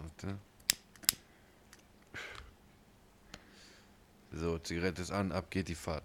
Warte. 0.00 0.38
So, 4.32 4.58
Zigarette 4.58 5.02
ist 5.02 5.10
an, 5.10 5.32
ab 5.32 5.50
geht 5.50 5.68
die 5.68 5.74
Fahrt. 5.74 6.04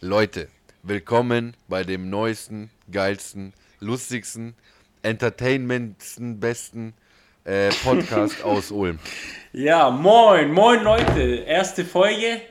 Leute, 0.00 0.48
willkommen 0.82 1.56
bei 1.68 1.84
dem 1.84 2.10
neuesten, 2.10 2.70
geilsten, 2.90 3.52
lustigsten, 3.78 4.54
entertainmentsten, 5.02 6.40
besten 6.40 6.94
äh, 7.44 7.70
Podcast 7.84 8.42
aus 8.44 8.70
Ulm. 8.70 8.98
Ja, 9.52 9.90
moin, 9.90 10.52
moin 10.52 10.82
Leute. 10.82 11.20
Erste 11.46 11.84
Folge. 11.84 12.42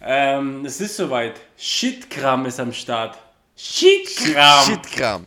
Ähm, 0.00 0.64
es 0.64 0.80
ist 0.80 0.96
soweit. 0.96 1.40
Shitkram 1.58 2.46
ist 2.46 2.60
am 2.60 2.72
Start. 2.72 3.18
Shitkram. 3.56 4.64
Shitkram. 4.66 5.26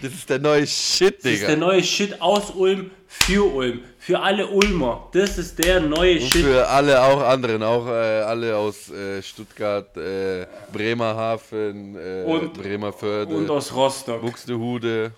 Das 0.00 0.12
ist 0.12 0.28
der 0.28 0.40
neue 0.40 0.66
Shit, 0.66 1.18
Das 1.24 1.32
ist 1.32 1.42
der 1.42 1.50
Digga. 1.50 1.66
neue 1.66 1.82
Shit 1.84 2.20
aus 2.20 2.50
Ulm 2.50 2.90
für 3.20 3.44
Ulm. 3.44 3.80
Für 3.98 4.18
alle 4.20 4.48
Ulmer. 4.48 5.08
Das 5.12 5.38
ist 5.38 5.58
der 5.62 5.80
neue 5.80 6.14
Und 6.14 6.22
Shit. 6.22 6.44
für 6.44 6.66
alle 6.66 7.00
auch 7.02 7.20
anderen, 7.22 7.62
auch 7.62 7.86
äh, 7.86 7.90
alle 8.22 8.56
aus 8.56 8.90
äh, 8.90 9.22
Stuttgart, 9.22 9.96
äh, 9.96 10.46
Bremerhaven, 10.72 11.94
äh, 11.96 12.24
Und- 12.24 12.54
Bremerförde, 12.54 13.34
Und 13.34 13.50
aus 13.50 13.72
Rostock. 13.74 14.20
Buxtehude, 14.22 15.12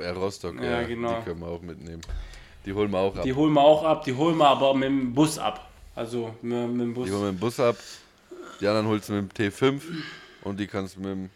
äh, 0.00 0.08
Rostock, 0.10 0.54
Ja, 0.62 0.80
ja, 0.80 0.82
genau. 0.86 1.18
die 1.18 1.24
können 1.24 1.40
wir 1.40 1.48
auch 1.48 1.62
mitnehmen. 1.62 2.02
Die 2.66 2.72
holen 2.72 2.90
wir 2.90 2.98
auch 2.98 3.16
ab. 3.16 3.22
Die 3.24 3.32
holen 3.34 3.52
wir 3.54 3.62
auch 3.62 3.84
ab. 3.84 4.04
Die 4.04 4.14
holen 4.14 4.36
wir 4.36 4.46
aber 4.48 4.74
mit 4.74 4.88
dem 4.88 5.14
Bus 5.14 5.38
ab. 5.38 5.68
Also 5.96 6.34
mit, 6.42 6.68
mit 6.70 6.80
dem 6.80 6.94
Bus. 6.94 7.06
Die 7.06 7.12
holen 7.12 7.22
wir 7.22 7.32
mit 7.32 7.38
dem 7.38 7.40
Bus 7.40 7.58
ab, 7.58 7.76
die 8.60 8.66
anderen 8.66 8.86
holst 8.88 9.08
du 9.08 9.14
mit 9.14 9.36
dem 9.38 9.50
T5 9.50 9.80
und 10.44 10.60
die 10.60 10.66
kannst 10.66 10.96
du 10.96 11.00
mit 11.00 11.08
dem, 11.10 11.30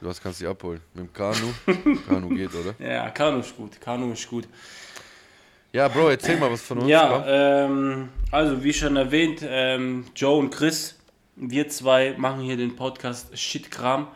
was 0.00 0.20
kannst 0.22 0.40
du 0.40 0.44
die 0.44 0.48
abholen? 0.50 0.80
Mit 0.92 1.06
dem 1.06 1.12
Kanu? 1.12 1.52
Kanu 2.08 2.28
geht, 2.28 2.50
oder? 2.54 2.74
Ja, 2.78 3.08
Kanu 3.10 3.40
ist 3.40 3.56
gut. 3.56 3.80
Kanu 3.80 4.12
ist 4.12 4.28
gut. 4.28 4.46
Ja, 5.74 5.88
Bro, 5.88 6.10
erzähl 6.10 6.36
mal 6.36 6.52
was 6.52 6.62
von 6.62 6.78
uns. 6.78 6.88
Ja, 6.88 7.24
ähm, 7.26 8.08
also 8.30 8.62
wie 8.62 8.72
schon 8.72 8.94
erwähnt, 8.94 9.40
ähm, 9.44 10.04
Joe 10.14 10.38
und 10.38 10.50
Chris, 10.50 11.00
wir 11.34 11.68
zwei 11.68 12.14
machen 12.16 12.42
hier 12.42 12.56
den 12.56 12.76
Podcast 12.76 13.36
Shitkram. 13.36 14.06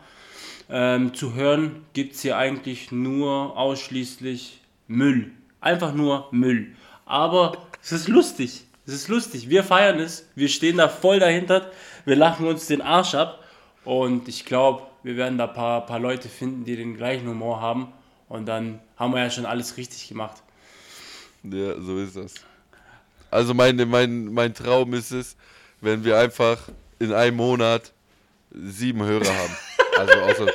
Ähm, 0.69 1.13
zu 1.13 1.33
hören 1.33 1.85
gibt 1.91 2.15
es 2.15 2.21
hier 2.21 2.37
eigentlich 2.37 2.93
nur 2.93 3.57
ausschließlich 3.57 4.61
Müll. 4.87 5.31
Einfach 5.59 5.93
nur 5.93 6.29
Müll. 6.31 6.77
Aber 7.05 7.57
es 7.83 7.91
ist 7.91 8.07
lustig. 8.07 8.63
Es 8.87 8.93
ist 8.93 9.09
lustig. 9.09 9.49
Wir 9.49 9.65
feiern 9.65 9.99
es. 9.99 10.29
Wir 10.35 10.47
stehen 10.47 10.77
da 10.77 10.87
voll 10.87 11.19
dahinter. 11.19 11.71
Wir 12.05 12.15
lachen 12.15 12.47
uns 12.47 12.67
den 12.67 12.81
Arsch 12.81 13.15
ab. 13.15 13.43
Und 13.83 14.29
ich 14.29 14.45
glaube, 14.45 14.83
wir 15.03 15.17
werden 15.17 15.37
da 15.37 15.47
ein 15.47 15.53
paar, 15.53 15.85
paar 15.85 15.99
Leute 15.99 16.29
finden, 16.29 16.63
die 16.63 16.77
den 16.77 16.95
gleichen 16.95 17.27
Humor 17.27 17.59
haben. 17.59 17.91
Und 18.29 18.45
dann 18.45 18.79
haben 18.95 19.13
wir 19.13 19.21
ja 19.21 19.29
schon 19.29 19.45
alles 19.45 19.75
richtig 19.75 20.07
gemacht. 20.07 20.41
Ja, 21.43 21.79
so 21.79 21.97
ist 21.99 22.15
das. 22.15 22.33
Also 23.31 23.53
meine, 23.53 23.85
mein, 23.85 24.25
mein 24.25 24.53
Traum 24.53 24.93
ist 24.93 25.11
es, 25.11 25.35
wenn 25.81 26.03
wir 26.03 26.17
einfach 26.17 26.57
in 26.99 27.13
einem 27.13 27.37
Monat 27.37 27.93
sieben 28.51 29.03
Hörer 29.03 29.25
haben. 29.27 29.57
Also 29.97 30.13
außer, 30.13 30.51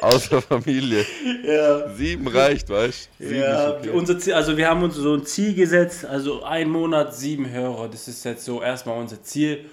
außer 0.00 0.42
Familie. 0.42 1.04
Ja. 1.44 1.88
Sieben 1.94 2.26
reicht, 2.28 2.68
weißt 2.68 3.10
du? 3.18 3.24
Ja, 3.24 3.76
okay. 3.76 3.90
unser 3.90 4.18
Ziel, 4.18 4.34
also 4.34 4.56
wir 4.56 4.68
haben 4.68 4.82
uns 4.82 4.94
so 4.94 5.14
ein 5.14 5.24
Ziel 5.24 5.54
gesetzt, 5.54 6.04
also 6.04 6.42
ein 6.44 6.68
Monat, 6.68 7.14
sieben 7.14 7.50
Hörer. 7.50 7.88
Das 7.88 8.08
ist 8.08 8.24
jetzt 8.24 8.44
so 8.44 8.62
erstmal 8.62 8.98
unser 8.98 9.22
Ziel. 9.22 9.66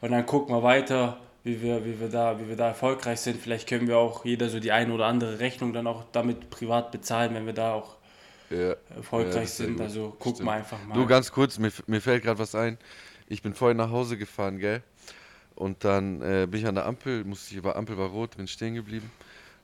Und 0.00 0.10
dann 0.10 0.26
gucken 0.26 0.54
wir 0.54 0.62
weiter, 0.62 1.18
wie 1.44 1.62
wir, 1.62 1.84
wie 1.84 2.00
wir, 2.00 2.08
da, 2.08 2.38
wie 2.40 2.48
wir 2.48 2.56
da 2.56 2.68
erfolgreich 2.68 3.20
sind. 3.20 3.40
Vielleicht 3.40 3.68
können 3.68 3.86
wir 3.86 3.98
auch 3.98 4.24
jeder 4.24 4.48
so 4.48 4.58
die 4.58 4.72
eine 4.72 4.92
oder 4.92 5.06
andere 5.06 5.38
Rechnung 5.38 5.72
dann 5.72 5.86
auch 5.86 6.04
damit 6.12 6.50
privat 6.50 6.90
bezahlen, 6.90 7.34
wenn 7.34 7.46
wir 7.46 7.52
da 7.52 7.74
auch 7.74 7.96
Ja. 8.52 8.76
erfolgreich 8.96 9.50
sind. 9.50 9.72
gut. 9.74 9.80
Also 9.82 10.10
gucken 10.10 10.34
Stimmt. 10.36 10.48
wir 10.48 10.52
einfach 10.52 10.78
mal. 10.86 10.94
Du, 10.94 11.06
ganz 11.06 11.32
kurz, 11.32 11.58
mir, 11.58 11.72
mir 11.86 12.00
fällt 12.00 12.22
gerade 12.22 12.38
was 12.38 12.54
ein. 12.54 12.78
Ich 13.28 13.42
bin 13.42 13.54
vorhin 13.54 13.76
nach 13.78 13.90
Hause 13.90 14.18
gefahren, 14.18 14.58
gell? 14.58 14.82
Und 15.54 15.84
dann 15.84 16.20
äh, 16.22 16.46
bin 16.50 16.60
ich 16.60 16.66
an 16.66 16.74
der 16.74 16.86
Ampel, 16.86 17.24
musste 17.24 17.54
ich, 17.54 17.62
war 17.62 17.76
Ampel 17.76 17.96
war 17.98 18.08
rot, 18.08 18.36
bin 18.36 18.46
stehen 18.48 18.74
geblieben. 18.74 19.10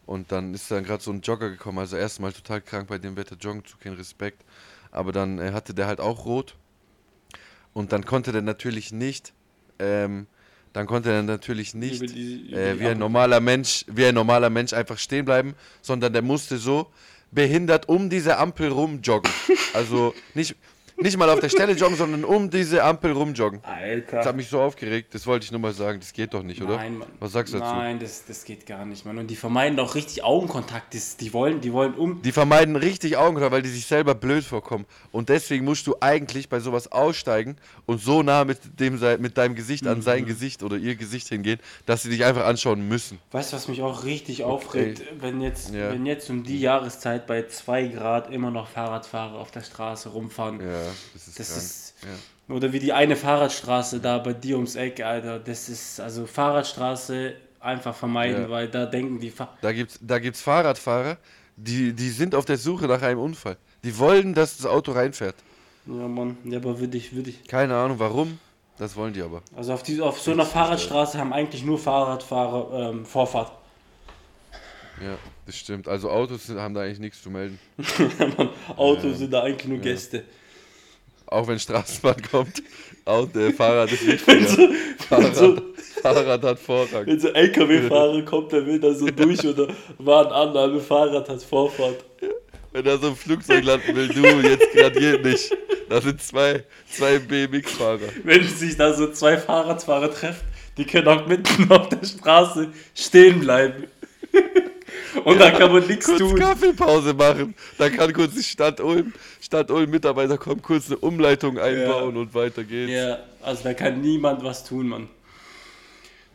Und 0.06 0.32
dann 0.32 0.54
ist 0.54 0.70
dann 0.70 0.84
gerade 0.84 1.02
so 1.02 1.10
ein 1.10 1.20
Jogger 1.20 1.50
gekommen, 1.50 1.78
also 1.78 1.96
erstmal 1.96 2.32
total 2.32 2.60
krank 2.62 2.88
bei 2.88 2.98
dem 2.98 3.16
Wetter 3.16 3.36
joggen 3.38 3.64
zu 3.64 3.76
kein 3.76 3.92
Respekt. 3.94 4.42
Aber 4.90 5.12
dann 5.12 5.38
äh, 5.38 5.52
hatte 5.52 5.74
der 5.74 5.86
halt 5.86 6.00
auch 6.00 6.24
rot. 6.24 6.56
Und 7.74 7.92
dann 7.92 8.04
konnte 8.04 8.32
der 8.32 8.42
natürlich 8.42 8.92
nicht, 8.92 9.32
ähm, 9.78 10.26
dann 10.72 10.86
konnte 10.86 11.10
er 11.12 11.22
natürlich 11.22 11.74
nicht 11.74 12.02
Über 12.02 12.12
die- 12.12 12.48
über 12.50 12.58
äh, 12.58 12.80
wie 12.80 12.86
ein 12.88 12.98
normaler 12.98 13.40
Mensch, 13.40 13.84
wie 13.88 14.06
ein 14.06 14.14
normaler 14.14 14.50
Mensch 14.50 14.72
einfach 14.72 14.98
stehen 14.98 15.24
bleiben, 15.24 15.54
sondern 15.82 16.12
der 16.12 16.22
musste 16.22 16.58
so 16.58 16.90
behindert 17.30 17.88
um 17.88 18.10
diese 18.10 18.38
Ampel 18.38 18.70
rumjoggen. 18.70 19.30
Also 19.74 20.14
nicht, 20.34 20.56
nicht 21.00 21.16
mal 21.16 21.30
auf 21.30 21.40
der 21.40 21.48
Stelle 21.48 21.72
joggen, 21.74 21.96
sondern 21.96 22.24
um 22.24 22.50
diese 22.50 22.82
Ampel 22.82 23.12
rumjoggen. 23.12 23.60
Das 23.62 23.70
Alter. 23.70 24.24
hat 24.24 24.36
mich 24.36 24.48
so 24.48 24.60
aufgeregt, 24.60 25.14
das 25.14 25.26
wollte 25.26 25.44
ich 25.44 25.50
nur 25.52 25.60
mal 25.60 25.72
sagen, 25.72 26.00
das 26.00 26.12
geht 26.12 26.34
doch 26.34 26.42
nicht, 26.42 26.60
oder? 26.62 26.76
Nein, 26.76 26.98
Mann. 26.98 27.08
Was 27.20 27.32
sagst 27.32 27.54
du 27.54 27.58
dazu? 27.58 27.74
Nein, 27.74 27.98
das, 27.98 28.24
das 28.26 28.44
geht 28.44 28.66
gar 28.66 28.84
nicht, 28.84 29.04
Mann. 29.06 29.18
Und 29.18 29.28
die 29.28 29.36
vermeiden 29.36 29.78
auch 29.80 29.94
richtig 29.94 30.24
Augenkontakt. 30.24 30.94
Das, 30.94 31.16
die, 31.16 31.32
wollen, 31.32 31.60
die 31.60 31.72
wollen 31.72 31.94
um. 31.94 32.20
Die 32.22 32.32
vermeiden 32.32 32.76
richtig 32.76 33.16
Augenkontakt, 33.16 33.52
weil 33.52 33.62
die 33.62 33.68
sich 33.68 33.86
selber 33.86 34.14
blöd 34.14 34.44
vorkommen. 34.44 34.86
Und 35.12 35.28
deswegen 35.28 35.64
musst 35.64 35.86
du 35.86 35.96
eigentlich 36.00 36.48
bei 36.48 36.60
sowas 36.60 36.90
aussteigen 36.90 37.56
und 37.86 38.00
so 38.00 38.22
nah 38.22 38.44
mit, 38.44 38.58
dem, 38.80 38.98
mit 39.20 39.36
deinem 39.38 39.54
Gesicht 39.54 39.86
an 39.86 39.98
Mhm. 39.98 40.02
sein 40.02 40.26
Gesicht 40.26 40.62
oder 40.62 40.76
ihr 40.76 40.96
Gesicht 40.96 41.28
hingehen, 41.28 41.58
dass 41.86 42.02
sie 42.02 42.10
dich 42.10 42.24
einfach 42.24 42.44
anschauen 42.44 42.86
müssen. 42.88 43.18
Weißt 43.32 43.52
du, 43.52 43.56
was 43.56 43.68
mich 43.68 43.82
auch 43.82 44.04
richtig 44.04 44.44
aufregt, 44.44 45.02
wenn 45.20 45.40
jetzt, 45.40 45.72
Ja. 45.74 45.92
wenn 45.92 46.06
jetzt 46.06 46.28
um 46.30 46.42
die 46.44 46.60
Jahreszeit 46.60 47.26
bei 47.26 47.46
2 47.46 47.86
Grad 47.88 48.30
immer 48.32 48.50
noch 48.50 48.68
Fahrradfahrer 48.68 49.38
auf 49.38 49.50
der 49.50 49.62
Straße 49.62 50.08
rumfahren. 50.10 50.60
Ja, 50.60 50.87
das 51.14 51.28
ist 51.28 51.38
Das 51.38 51.56
ist- 51.56 51.94
ja. 52.02 52.54
Oder 52.54 52.72
wie 52.72 52.78
die 52.78 52.92
eine 52.92 53.14
Fahrradstraße 53.16 54.00
da 54.00 54.18
bei 54.18 54.32
dir 54.32 54.56
ums 54.56 54.74
Eck, 54.76 55.00
Alter. 55.02 55.38
Das 55.38 55.68
ist, 55.68 56.00
also 56.00 56.26
Fahrradstraße 56.26 57.34
einfach 57.60 57.94
vermeiden, 57.94 58.42
Ja. 58.44 58.50
weil 58.50 58.68
da 58.68 58.86
denken 58.86 59.20
die. 59.20 59.30
Fa 59.30 59.56
Da 59.60 59.72
gibt's, 59.72 59.98
da 60.00 60.18
gibt's 60.18 60.40
Fahrradfahrer, 60.40 61.18
die, 61.56 61.92
die 61.92 62.08
sind 62.10 62.34
auf 62.34 62.44
der 62.44 62.56
Suche 62.56 62.86
nach 62.86 63.02
einem 63.02 63.20
Unfall. 63.20 63.56
Die 63.84 63.98
wollen, 63.98 64.32
dass 64.34 64.56
das 64.56 64.66
Auto 64.66 64.92
reinfährt. 64.92 65.34
ja, 65.86 65.92
Mann. 66.08 66.38
Ja, 66.44 66.58
aber 66.58 66.78
würde 66.80 66.96
ich, 66.96 67.14
würde 67.14 67.30
ich. 67.30 67.44
Keine 67.46 67.76
Ahnung 67.76 67.98
warum, 67.98 68.38
das 68.78 68.94
wollen 68.96 69.12
die 69.12 69.20
aber. 69.22 69.42
Also 69.56 69.72
auf, 69.74 69.82
die, 69.82 70.00
auf 70.00 70.20
so 70.20 70.30
einer 70.32 70.46
Fahrradstraße 70.46 71.18
haben 71.18 71.32
eigentlich 71.32 71.64
nur 71.64 71.78
Fahrradfahrer 71.78 72.90
ähm, 72.90 73.04
Vorfahrt. 73.04 73.52
Ja, 75.02 75.16
das 75.46 75.56
stimmt. 75.56 75.86
Also 75.86 76.10
Autos 76.10 76.48
haben 76.48 76.74
da 76.74 76.80
eigentlich 76.82 76.98
nichts 76.98 77.22
zu 77.22 77.30
melden. 77.30 77.58
Mann, 78.36 78.48
Autos 78.76 79.18
sind 79.18 79.32
da 79.32 79.42
eigentlich 79.42 79.68
nur 79.68 79.78
Gäste. 79.78 80.24
Auch 81.30 81.46
wenn 81.46 81.58
Straßenbahn 81.58 82.22
kommt, 82.30 82.62
Auto, 83.04 83.38
äh, 83.38 83.52
Fahrrad 83.52 83.92
ist 83.92 84.06
wichtiger. 84.06 84.68
Fahrrad, 85.08 85.36
so- 85.36 85.56
Fahrrad 86.02 86.42
hat 86.42 86.58
Vorrang. 86.58 87.06
Wenn 87.06 87.20
so 87.20 87.28
ein 87.28 87.34
LKW-Fahrer 87.34 88.22
kommt, 88.22 88.52
der 88.52 88.64
will 88.66 88.78
da 88.80 88.92
so 88.94 89.06
durch 89.06 89.44
oder 89.46 89.68
warten 89.98 90.32
an, 90.32 90.56
aber 90.56 90.80
Fahrrad 90.80 91.28
hat 91.28 91.42
Vorfahrt. 91.42 92.04
Wenn 92.72 92.84
da 92.84 92.96
so 92.98 93.08
ein 93.08 93.16
Flugzeug 93.16 93.64
landen 93.64 93.94
will, 93.96 94.08
du, 94.08 94.22
jetzt 94.46 94.72
gerade 94.72 94.98
geht 95.00 95.24
nicht. 95.24 95.56
Da 95.88 96.00
sind 96.00 96.20
zwei, 96.22 96.64
zwei 96.90 97.18
BMX-Fahrer. 97.18 97.98
Wenn 98.24 98.46
sich 98.46 98.76
da 98.76 98.92
so 98.94 99.10
zwei 99.10 99.38
Fahrradfahrer 99.38 100.10
treffen, 100.12 100.46
die 100.76 100.84
können 100.84 101.08
auch 101.08 101.26
mitten 101.26 101.70
auf 101.72 101.88
der 101.88 102.04
Straße 102.06 102.68
stehen 102.94 103.40
bleiben. 103.40 103.84
Und 105.24 105.40
da 105.40 105.50
kann 105.50 105.72
man 105.72 105.86
nichts 105.86 106.06
Kurz 106.06 106.18
tun. 106.18 106.38
Kaffeepause 106.38 107.14
machen. 107.14 107.54
Da 107.78 107.88
kann 107.90 108.12
kurz 108.12 108.34
die 108.34 108.42
Stadt 108.42 108.80
Ulm, 108.80 109.12
Stadt 109.40 109.70
Ulm 109.70 109.90
Mitarbeiter 109.90 110.38
kommen, 110.38 110.62
kurz 110.62 110.86
eine 110.86 110.98
Umleitung 110.98 111.58
einbauen 111.58 112.16
und 112.16 112.34
weiter 112.34 112.64
geht's. 112.64 112.92
Ja, 112.92 113.18
also 113.42 113.64
da 113.64 113.74
kann 113.74 114.00
niemand 114.00 114.42
was 114.44 114.64
tun, 114.64 114.88
Mann. 114.88 115.08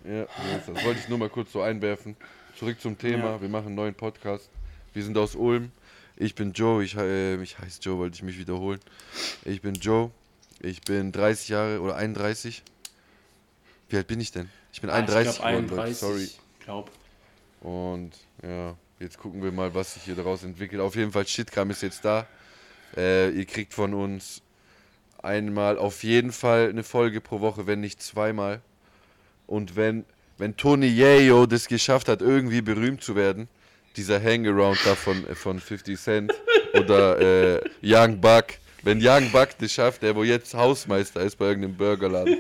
Ja, 0.06 0.25
so 0.25 0.72
ist 0.72 0.78
das. 0.78 0.85
wollte 0.85 1.00
ich 1.00 1.09
nur 1.09 1.17
mal 1.17 1.29
kurz 1.29 1.51
so 1.51 1.61
einwerfen. 1.61 2.16
Zurück 2.57 2.79
zum 2.81 2.97
Thema. 2.97 3.31
Ja. 3.31 3.41
Wir 3.41 3.50
machen 3.50 3.67
einen 3.67 3.75
neuen 3.75 3.95
Podcast. 3.95 4.50
Wir 4.94 5.03
sind 5.03 5.17
aus 5.17 5.35
Ulm. 5.35 5.72
Ich 6.17 6.35
bin 6.35 6.51
Joe. 6.53 6.84
Ich, 6.84 6.95
äh, 6.95 7.41
ich 7.41 7.57
heiße 7.57 7.79
Joe, 7.81 7.97
wollte 7.97 8.16
ich 8.16 8.23
mich 8.23 8.38
wiederholen. 8.38 8.79
Ich 9.46 9.61
bin 9.61 9.73
Joe. 9.76 10.11
Ich 10.61 10.81
bin 10.81 11.11
30 11.11 11.49
Jahre 11.49 11.79
oder 11.81 11.96
31. 11.96 12.64
Wie 13.90 13.97
alt 13.97 14.08
bin 14.08 14.19
ich 14.22 14.31
denn? 14.31 14.49
Ich 14.72 14.81
bin 14.81 14.90
31 14.90 15.41
Ah, 15.41 15.52
ich 15.52 15.58
glaub, 15.58 15.64
geworden, 15.66 15.76
Leute. 15.76 15.93
Sorry. 15.93 16.29
Glaub. 16.64 16.91
Und 17.61 18.11
ja, 18.43 18.75
jetzt 18.99 19.17
gucken 19.17 19.41
wir 19.41 19.51
mal, 19.51 19.73
was 19.73 19.93
sich 19.93 20.03
hier 20.03 20.16
daraus 20.16 20.43
entwickelt. 20.43 20.81
Auf 20.81 20.95
jeden 20.95 21.11
Fall, 21.11 21.25
Shitkram 21.25 21.69
ist 21.69 21.81
jetzt 21.81 22.03
da. 22.03 22.28
Äh, 22.95 23.29
ihr 23.31 23.45
kriegt 23.45 23.73
von 23.73 23.93
uns 23.93 24.41
einmal 25.22 25.78
auf 25.78 26.03
jeden 26.03 26.31
Fall 26.31 26.69
eine 26.69 26.84
Folge 26.84 27.22
pro 27.22 27.40
Woche, 27.40 27.66
wenn 27.66 27.79
nicht 27.79 28.03
zweimal. 28.03 28.61
Und 29.47 29.75
wenn, 29.75 30.05
wenn 30.37 30.57
Tony 30.57 30.87
Yayo 30.87 31.45
das 31.45 31.67
geschafft 31.67 32.09
hat, 32.09 32.22
irgendwie 32.22 32.61
berühmt 32.61 33.01
zu 33.01 33.16
werden, 33.16 33.47
dieser 33.95 34.22
Hangaround 34.22 34.79
da 34.85 34.95
von, 34.95 35.25
äh, 35.28 35.35
von 35.35 35.59
50 35.59 35.99
Cent 35.99 36.34
oder 36.73 37.19
äh, 37.55 37.61
Young 37.81 38.19
Buck, 38.19 38.45
wenn 38.84 38.99
Young 39.01 39.31
Buck 39.31 39.49
das 39.59 39.72
schafft, 39.72 40.03
der 40.03 40.16
wo 40.16 40.23
jetzt 40.23 40.53
Hausmeister 40.53 41.22
ist 41.22 41.37
bei 41.37 41.45
irgendeinem 41.45 41.78
Burgerladen, 41.78 42.37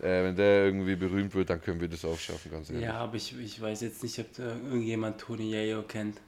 äh, 0.00 0.24
wenn 0.24 0.36
der 0.36 0.66
irgendwie 0.66 0.96
berühmt 0.96 1.34
wird, 1.34 1.50
dann 1.50 1.60
können 1.60 1.80
wir 1.80 1.88
das 1.88 2.04
auch 2.04 2.18
schaffen, 2.18 2.50
ganz 2.50 2.70
ehrlich. 2.70 2.84
Ja, 2.84 2.94
aber 2.94 3.16
ich, 3.16 3.38
ich 3.38 3.60
weiß 3.60 3.80
jetzt 3.82 4.02
nicht, 4.02 4.18
ob 4.18 4.32
da 4.36 4.48
irgendjemand 4.48 5.20
Tony 5.20 5.50
Yayo 5.50 5.82
kennt. 5.82 6.20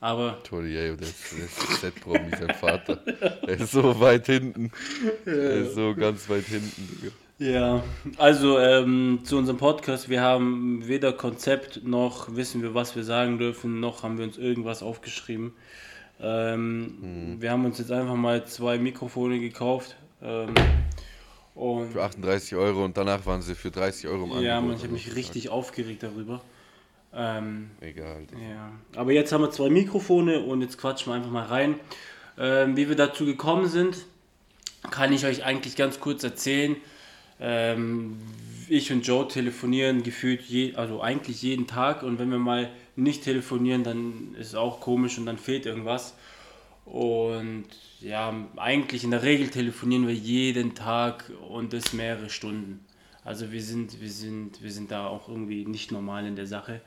Aber 0.00 0.42
Tony, 0.42 0.74
ey, 0.74 0.96
der 0.96 1.06
ist, 1.06 1.32
der 1.32 1.44
ist 1.44 1.80
Z-Promi, 1.80 2.30
sein 2.30 2.54
Vater. 2.54 3.00
Er 3.46 3.60
ist 3.60 3.70
so 3.70 4.00
weit 4.00 4.26
hinten. 4.26 4.72
Er 5.24 5.52
ist 5.58 5.76
so 5.76 5.94
ganz 5.94 6.28
weit 6.28 6.44
hinten. 6.46 7.12
Ja, 7.38 7.84
also 8.18 8.58
ähm, 8.58 9.20
zu 9.22 9.36
unserem 9.36 9.58
Podcast, 9.58 10.08
wir 10.08 10.20
haben 10.20 10.86
weder 10.88 11.12
Konzept 11.12 11.84
noch 11.84 12.34
wissen 12.34 12.62
wir, 12.62 12.74
was 12.74 12.96
wir 12.96 13.04
sagen 13.04 13.38
dürfen, 13.38 13.78
noch 13.78 14.02
haben 14.02 14.18
wir 14.18 14.24
uns 14.24 14.38
irgendwas 14.38 14.82
aufgeschrieben. 14.82 15.52
Ähm, 16.20 17.36
Wir 17.40 17.50
haben 17.50 17.64
uns 17.64 17.78
jetzt 17.78 17.90
einfach 17.90 18.14
mal 18.14 18.44
zwei 18.44 18.78
Mikrofone 18.78 19.40
gekauft. 19.40 19.96
Ähm, 20.22 20.54
und 21.62 21.92
Für 21.92 22.02
38 22.02 22.56
Euro 22.56 22.84
und 22.84 22.96
danach 22.96 23.24
waren 23.24 23.40
sie 23.40 23.54
für 23.54 23.70
30 23.70 24.08
Euro 24.08 24.24
im 24.24 24.42
ja, 24.42 24.58
Angebot. 24.58 24.62
man, 24.62 24.76
ich 24.76 24.82
habe 24.82 24.92
mich 24.92 25.14
richtig 25.14 25.48
aufgeregt 25.48 26.02
darüber. 26.02 26.42
Ähm, 27.14 27.70
Egal. 27.80 28.26
Ja, 28.50 28.72
aber 28.96 29.12
jetzt 29.12 29.32
haben 29.32 29.42
wir 29.42 29.50
zwei 29.50 29.68
Mikrofone 29.70 30.40
und 30.40 30.62
jetzt 30.62 30.78
quatschen 30.78 31.12
wir 31.12 31.16
einfach 31.16 31.30
mal 31.30 31.44
rein. 31.44 31.78
Ähm, 32.38 32.76
wie 32.76 32.88
wir 32.88 32.96
dazu 32.96 33.26
gekommen 33.26 33.68
sind, 33.68 34.06
kann 34.90 35.12
ich 35.12 35.24
euch 35.24 35.44
eigentlich 35.44 35.76
ganz 35.76 36.00
kurz 36.00 36.24
erzählen. 36.24 36.76
Ähm, 37.38 38.18
ich 38.68 38.90
und 38.90 39.06
Joe 39.06 39.28
telefonieren 39.28 40.02
gefühlt 40.02 40.42
je, 40.42 40.74
also 40.74 41.00
eigentlich 41.00 41.42
jeden 41.42 41.66
Tag 41.66 42.02
und 42.02 42.18
wenn 42.18 42.30
wir 42.30 42.38
mal 42.38 42.70
nicht 42.96 43.22
telefonieren, 43.24 43.84
dann 43.84 44.34
ist 44.38 44.48
es 44.48 44.54
auch 44.54 44.80
komisch 44.80 45.18
und 45.18 45.26
dann 45.26 45.38
fehlt 45.38 45.66
irgendwas. 45.66 46.14
Und 46.84 47.66
ja, 48.00 48.34
eigentlich 48.56 49.04
in 49.04 49.12
der 49.12 49.22
Regel 49.22 49.48
telefonieren 49.48 50.06
wir 50.06 50.14
jeden 50.14 50.74
Tag 50.74 51.30
und 51.48 51.72
das 51.72 51.92
mehrere 51.92 52.28
Stunden. 52.28 52.84
Also 53.24 53.52
wir 53.52 53.62
sind, 53.62 54.00
wir 54.00 54.10
sind, 54.10 54.62
wir 54.62 54.72
sind 54.72 54.90
da 54.90 55.06
auch 55.06 55.28
irgendwie 55.28 55.64
nicht 55.64 55.92
normal 55.92 56.26
in 56.26 56.34
der 56.34 56.46
Sache. 56.46 56.80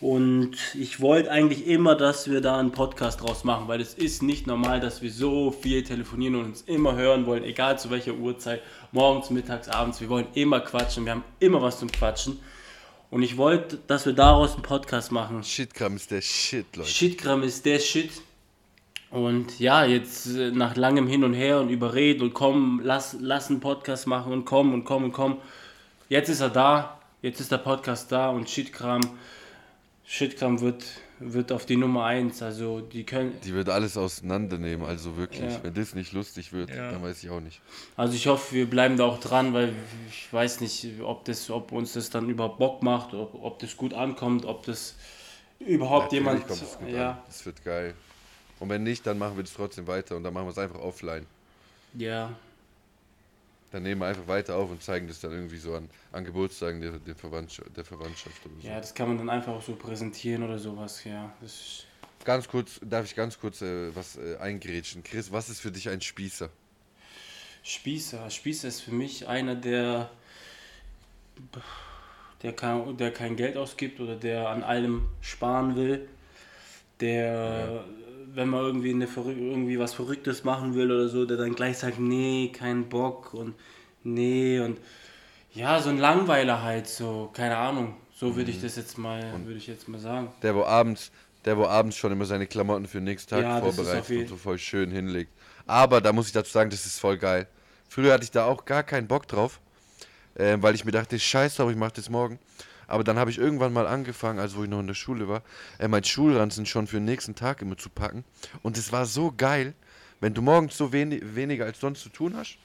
Und 0.00 0.56
ich 0.74 1.00
wollte 1.00 1.30
eigentlich 1.30 1.66
immer, 1.68 1.94
dass 1.94 2.28
wir 2.28 2.40
da 2.40 2.58
einen 2.58 2.72
Podcast 2.72 3.20
draus 3.20 3.44
machen, 3.44 3.68
weil 3.68 3.80
es 3.80 3.94
ist 3.94 4.20
nicht 4.20 4.48
normal, 4.48 4.80
dass 4.80 5.00
wir 5.00 5.12
so 5.12 5.52
viel 5.52 5.84
telefonieren 5.84 6.34
und 6.34 6.44
uns 6.46 6.62
immer 6.62 6.96
hören 6.96 7.24
wollen, 7.24 7.44
egal 7.44 7.78
zu 7.78 7.88
welcher 7.90 8.14
Uhrzeit, 8.14 8.62
morgens, 8.90 9.30
mittags, 9.30 9.68
abends. 9.68 10.00
Wir 10.00 10.08
wollen 10.08 10.26
immer 10.34 10.58
quatschen, 10.58 11.04
wir 11.04 11.12
haben 11.12 11.24
immer 11.38 11.62
was 11.62 11.78
zum 11.78 11.90
Quatschen. 11.90 12.40
Und 13.10 13.22
ich 13.22 13.36
wollte, 13.36 13.78
dass 13.86 14.04
wir 14.04 14.12
daraus 14.12 14.54
einen 14.54 14.62
Podcast 14.62 15.12
machen. 15.12 15.44
Shitkram 15.44 15.94
ist 15.94 16.10
der 16.10 16.20
Shit, 16.20 16.74
Leute. 16.74 16.88
Shitgram 16.88 17.42
ist 17.44 17.64
der 17.64 17.78
Shit. 17.78 18.10
Und 19.12 19.58
ja, 19.60 19.84
jetzt 19.84 20.26
äh, 20.26 20.50
nach 20.52 20.74
langem 20.76 21.06
Hin 21.06 21.22
und 21.22 21.34
Her 21.34 21.60
und 21.60 21.68
überreden 21.68 22.22
und 22.22 22.32
komm, 22.34 22.80
lass, 22.82 23.14
lass 23.20 23.50
einen 23.50 23.60
Podcast 23.60 24.06
machen 24.06 24.32
und 24.32 24.46
komm 24.46 24.72
und 24.72 24.84
komm 24.84 25.04
und 25.04 25.12
komm. 25.12 25.36
Jetzt 26.08 26.30
ist 26.30 26.40
er 26.40 26.48
da, 26.48 26.98
jetzt 27.20 27.38
ist 27.38 27.52
der 27.52 27.58
Podcast 27.58 28.10
da 28.10 28.30
und 28.30 28.48
Shitkram, 28.48 29.02
Shitkram 30.06 30.62
wird, 30.62 30.84
wird 31.20 31.52
auf 31.52 31.66
die 31.66 31.76
Nummer 31.76 32.04
1. 32.06 32.40
Also 32.42 32.80
die 32.80 33.04
können. 33.04 33.38
Die 33.44 33.52
wird 33.52 33.68
alles 33.68 33.98
auseinandernehmen, 33.98 34.86
also 34.86 35.16
wirklich. 35.18 35.52
Ja. 35.52 35.62
Wenn 35.62 35.74
das 35.74 35.94
nicht 35.94 36.12
lustig 36.14 36.54
wird, 36.54 36.70
Ja. 36.70 36.90
dann 36.90 37.02
weiß 37.02 37.22
ich 37.22 37.28
auch 37.28 37.40
nicht. 37.40 37.60
Also 37.98 38.14
ich 38.14 38.26
hoffe, 38.28 38.54
wir 38.54 38.66
bleiben 38.68 38.96
da 38.96 39.04
auch 39.04 39.20
dran, 39.20 39.52
weil 39.52 39.74
ich 40.08 40.32
weiß 40.32 40.62
nicht, 40.62 40.86
ob 41.02 41.26
das, 41.26 41.50
ob 41.50 41.70
uns 41.72 41.92
das 41.92 42.08
dann 42.08 42.30
überhaupt 42.30 42.58
Bock 42.58 42.82
macht, 42.82 43.12
ob, 43.12 43.34
ob 43.42 43.58
das 43.58 43.76
gut 43.76 43.92
ankommt, 43.92 44.46
ob 44.46 44.64
das 44.64 44.94
überhaupt 45.60 46.12
Natürlich 46.12 46.24
jemand. 46.24 46.48
kommt 46.48 46.62
es 46.62 46.78
gut 46.78 46.88
ja, 46.88 47.10
an. 47.10 47.18
Das 47.26 47.44
wird 47.44 47.62
geil. 47.62 47.94
Und 48.62 48.68
wenn 48.68 48.84
nicht, 48.84 49.04
dann 49.08 49.18
machen 49.18 49.36
wir 49.36 49.42
das 49.42 49.54
trotzdem 49.54 49.88
weiter 49.88 50.16
und 50.16 50.22
dann 50.22 50.32
machen 50.32 50.46
wir 50.46 50.52
es 50.52 50.58
einfach 50.58 50.78
offline. 50.78 51.26
ja, 51.94 52.32
Dann 53.72 53.82
nehmen 53.82 54.00
wir 54.00 54.06
einfach 54.06 54.28
weiter 54.28 54.54
auf 54.54 54.70
und 54.70 54.80
zeigen 54.80 55.08
das 55.08 55.18
dann 55.18 55.32
irgendwie 55.32 55.56
so 55.56 55.74
an, 55.74 55.90
an 56.12 56.24
Geburtstagen 56.24 56.80
der, 56.80 56.92
der, 56.92 57.16
Verwandtschaft, 57.16 57.76
der 57.76 57.84
Verwandtschaft 57.84 58.36
oder 58.46 58.54
so. 58.62 58.68
ja, 58.68 58.78
das 58.78 58.94
kann 58.94 59.08
man 59.08 59.18
dann 59.18 59.30
einfach 59.30 59.52
auch 59.52 59.62
so 59.62 59.74
präsentieren 59.74 60.44
oder 60.44 60.60
sowas. 60.60 61.02
Ja, 61.02 61.32
das 61.40 61.50
ist, 61.52 61.86
Ganz 62.24 62.46
kurz, 62.46 62.78
darf 62.84 63.04
ich 63.04 63.16
ganz 63.16 63.36
kurz 63.36 63.62
äh, 63.62 63.92
was 63.96 64.16
äh, 64.16 64.36
eingrätschen? 64.36 65.02
Chris, 65.02 65.32
was 65.32 65.48
ist 65.48 65.58
für 65.58 65.72
dich 65.72 65.88
ein 65.88 66.00
Spießer? 66.00 66.48
Spießer. 67.64 68.30
Spießer 68.30 68.68
ist 68.68 68.82
für 68.82 68.92
mich 68.92 69.26
einer, 69.26 69.56
der, 69.56 70.08
der, 72.44 72.52
kein, 72.52 72.96
der 72.96 73.12
kein 73.12 73.34
Geld 73.34 73.56
ausgibt 73.56 73.98
oder 73.98 74.14
der 74.14 74.50
an 74.50 74.62
allem 74.62 75.08
sparen 75.20 75.74
will. 75.74 76.08
Der, 77.00 77.84
wenn 78.34 78.48
man 78.48 78.62
irgendwie, 78.64 78.90
eine, 78.90 79.06
irgendwie 79.06 79.78
was 79.78 79.94
Verrücktes 79.94 80.44
machen 80.44 80.74
will 80.74 80.90
oder 80.90 81.08
so, 81.08 81.24
der 81.26 81.36
dann 81.36 81.54
gleich 81.54 81.78
sagt, 81.78 81.98
nee, 81.98 82.50
kein 82.52 82.88
Bock 82.88 83.34
und 83.34 83.54
nee 84.04 84.60
und 84.60 84.78
ja, 85.54 85.80
so 85.80 85.90
ein 85.90 85.98
Langweiler 85.98 86.62
halt, 86.62 86.88
so, 86.88 87.30
keine 87.32 87.56
Ahnung. 87.56 87.96
So 88.14 88.36
würde 88.36 88.50
ich 88.50 88.58
Mhm. 88.58 88.62
das 88.62 88.76
jetzt 88.76 88.98
mal, 88.98 89.22
würde 89.44 89.58
ich 89.58 89.66
jetzt 89.66 89.88
mal 89.88 89.98
sagen. 89.98 90.28
Der, 90.42 90.54
wo 90.54 90.64
abends, 90.64 91.10
der, 91.44 91.56
wo 91.58 91.66
abends 91.66 91.96
schon 91.96 92.12
immer 92.12 92.24
seine 92.24 92.46
Klamotten 92.46 92.86
für 92.86 92.98
den 92.98 93.04
nächsten 93.04 93.30
Tag 93.30 93.44
Ja, 93.44 93.60
vorbereitet 93.60 94.16
und 94.16 94.28
so 94.28 94.36
voll 94.36 94.58
schön 94.58 94.90
hinlegt. 94.90 95.30
Aber 95.66 96.00
da 96.00 96.12
muss 96.12 96.26
ich 96.28 96.32
dazu 96.32 96.50
sagen, 96.50 96.70
das 96.70 96.86
ist 96.86 96.98
voll 97.00 97.18
geil. 97.18 97.48
Früher 97.88 98.12
hatte 98.14 98.24
ich 98.24 98.30
da 98.30 98.44
auch 98.46 98.64
gar 98.64 98.82
keinen 98.82 99.06
Bock 99.08 99.26
drauf, 99.28 99.60
äh, 100.34 100.56
weil 100.60 100.74
ich 100.74 100.84
mir 100.84 100.92
dachte, 100.92 101.18
scheiße, 101.18 101.62
aber 101.62 101.70
ich 101.70 101.76
mache 101.76 101.92
das 101.96 102.08
morgen. 102.10 102.38
Aber 102.92 103.04
dann 103.04 103.18
habe 103.18 103.30
ich 103.30 103.38
irgendwann 103.38 103.72
mal 103.72 103.86
angefangen, 103.86 104.38
also 104.38 104.58
wo 104.58 104.64
ich 104.64 104.68
noch 104.68 104.80
in 104.80 104.86
der 104.86 104.92
Schule 104.92 105.26
war, 105.26 105.42
äh, 105.78 105.88
mein 105.88 106.04
Schulranzen 106.04 106.66
schon 106.66 106.86
für 106.86 106.96
den 106.96 107.06
nächsten 107.06 107.34
Tag 107.34 107.62
immer 107.62 107.78
zu 107.78 107.88
packen. 107.88 108.22
Und 108.62 108.76
es 108.76 108.92
war 108.92 109.06
so 109.06 109.32
geil, 109.34 109.72
wenn 110.20 110.34
du 110.34 110.42
morgens 110.42 110.76
so 110.76 110.92
wenig, 110.92 111.22
weniger 111.34 111.64
als 111.64 111.80
sonst 111.80 112.02
zu 112.02 112.10
tun 112.10 112.36
hast, 112.36 112.58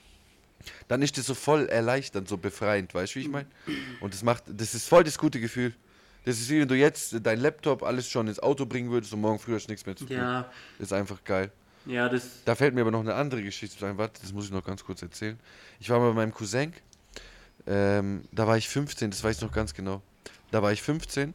dann 0.90 1.02
ist 1.02 1.18
das 1.18 1.28
so 1.28 1.34
voll 1.34 1.68
erleichternd, 1.70 2.28
so 2.28 2.36
befreiend, 2.36 2.94
weißt 2.94 3.16
du, 3.16 3.20
wie 3.20 3.24
ich 3.24 3.30
meine? 3.30 3.48
Und 4.02 4.14
das 4.14 4.22
macht, 4.22 4.44
das 4.48 4.76
ist 4.76 4.90
voll 4.90 5.06
das 5.06 5.18
gute 5.18 5.40
Gefühl. 5.40 5.74
Das 6.26 6.38
ist 6.42 6.50
wie 6.50 6.60
wenn 6.60 6.68
du 6.68 6.76
jetzt 6.76 7.16
dein 7.24 7.40
Laptop 7.40 7.84
alles 7.84 8.10
schon 8.10 8.28
ins 8.28 8.40
Auto 8.40 8.66
bringen 8.66 8.92
würdest 8.92 9.14
und 9.14 9.22
morgen 9.22 9.40
früh 9.40 9.56
hast 9.56 9.68
du 9.68 9.72
nichts 9.72 9.86
mehr 9.86 9.96
zu 9.96 10.06
tun. 10.06 10.18
Ja, 10.18 10.52
Das 10.78 10.88
ist 10.88 10.94
einfach 10.94 11.24
geil. 11.24 11.52
ja, 11.86 12.10
das, 12.10 12.44
Da 12.44 12.54
fällt 12.56 12.76
mir 12.76 12.82
aber 12.82 12.92
noch 12.92 13.00
eine 13.00 13.14
andere 13.14 13.42
Geschichte 13.44 13.88
ein. 13.88 13.98
Warte, 13.98 14.20
das 14.22 14.34
muss 14.34 14.44
ich 14.44 14.52
noch 14.52 14.66
ganz 14.66 14.84
kurz 14.84 15.02
erzählen. 15.02 15.40
Ich 15.80 15.90
war 15.90 16.00
mal 16.00 16.10
bei 16.10 16.16
meinem 16.16 16.34
Cousin. 16.34 16.74
Ähm, 17.66 18.26
da 18.34 18.46
war 18.46 18.58
ich 18.58 18.68
15, 18.68 19.12
das 19.12 19.24
weiß 19.24 19.38
ich 19.38 19.42
noch 19.42 19.54
ganz 19.54 19.74
genau. 19.74 20.02
Da 20.52 20.62
war 20.62 20.72
ich 20.72 20.82
15. 20.82 21.34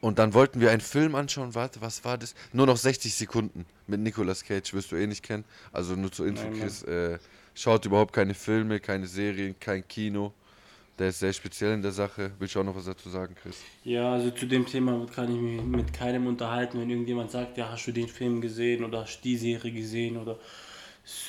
Und 0.00 0.18
dann 0.18 0.32
wollten 0.32 0.60
wir 0.60 0.70
einen 0.70 0.80
Film 0.80 1.14
anschauen. 1.14 1.54
Warte, 1.54 1.80
was 1.80 2.04
war 2.04 2.18
das? 2.18 2.34
Nur 2.52 2.66
noch 2.66 2.76
60 2.76 3.14
Sekunden 3.14 3.66
mit 3.86 4.00
Nicolas 4.00 4.44
Cage, 4.44 4.72
wirst 4.72 4.92
du 4.92 4.96
eh 4.96 5.06
nicht 5.06 5.22
kennen. 5.22 5.44
Also 5.72 5.94
nur 5.96 6.12
zur 6.12 6.26
Info. 6.26 6.48
Chris. 6.50 6.82
Äh, 6.84 7.18
schaut 7.54 7.84
überhaupt 7.84 8.12
keine 8.12 8.34
Filme, 8.34 8.78
keine 8.78 9.06
Serien, 9.06 9.58
kein 9.58 9.86
Kino. 9.86 10.32
Der 10.98 11.08
ist 11.08 11.20
sehr 11.20 11.32
speziell 11.32 11.74
in 11.74 11.82
der 11.82 11.92
Sache. 11.92 12.32
Willst 12.38 12.54
du 12.54 12.60
auch 12.60 12.64
noch 12.64 12.74
was 12.74 12.86
dazu 12.86 13.08
sagen, 13.08 13.34
Chris? 13.40 13.56
Ja, 13.84 14.12
also 14.12 14.30
zu 14.30 14.46
dem 14.46 14.66
Thema 14.66 15.06
kann 15.14 15.32
ich 15.32 15.40
mich 15.40 15.62
mit 15.62 15.92
keinem 15.92 16.26
unterhalten, 16.26 16.80
wenn 16.80 16.90
irgendjemand 16.90 17.30
sagt, 17.30 17.56
ja, 17.56 17.70
hast 17.70 17.86
du 17.86 17.92
den 17.92 18.08
Film 18.08 18.40
gesehen 18.40 18.84
oder 18.84 19.02
hast 19.02 19.20
die 19.22 19.36
Serie 19.36 19.72
gesehen 19.72 20.16
oder 20.16 20.38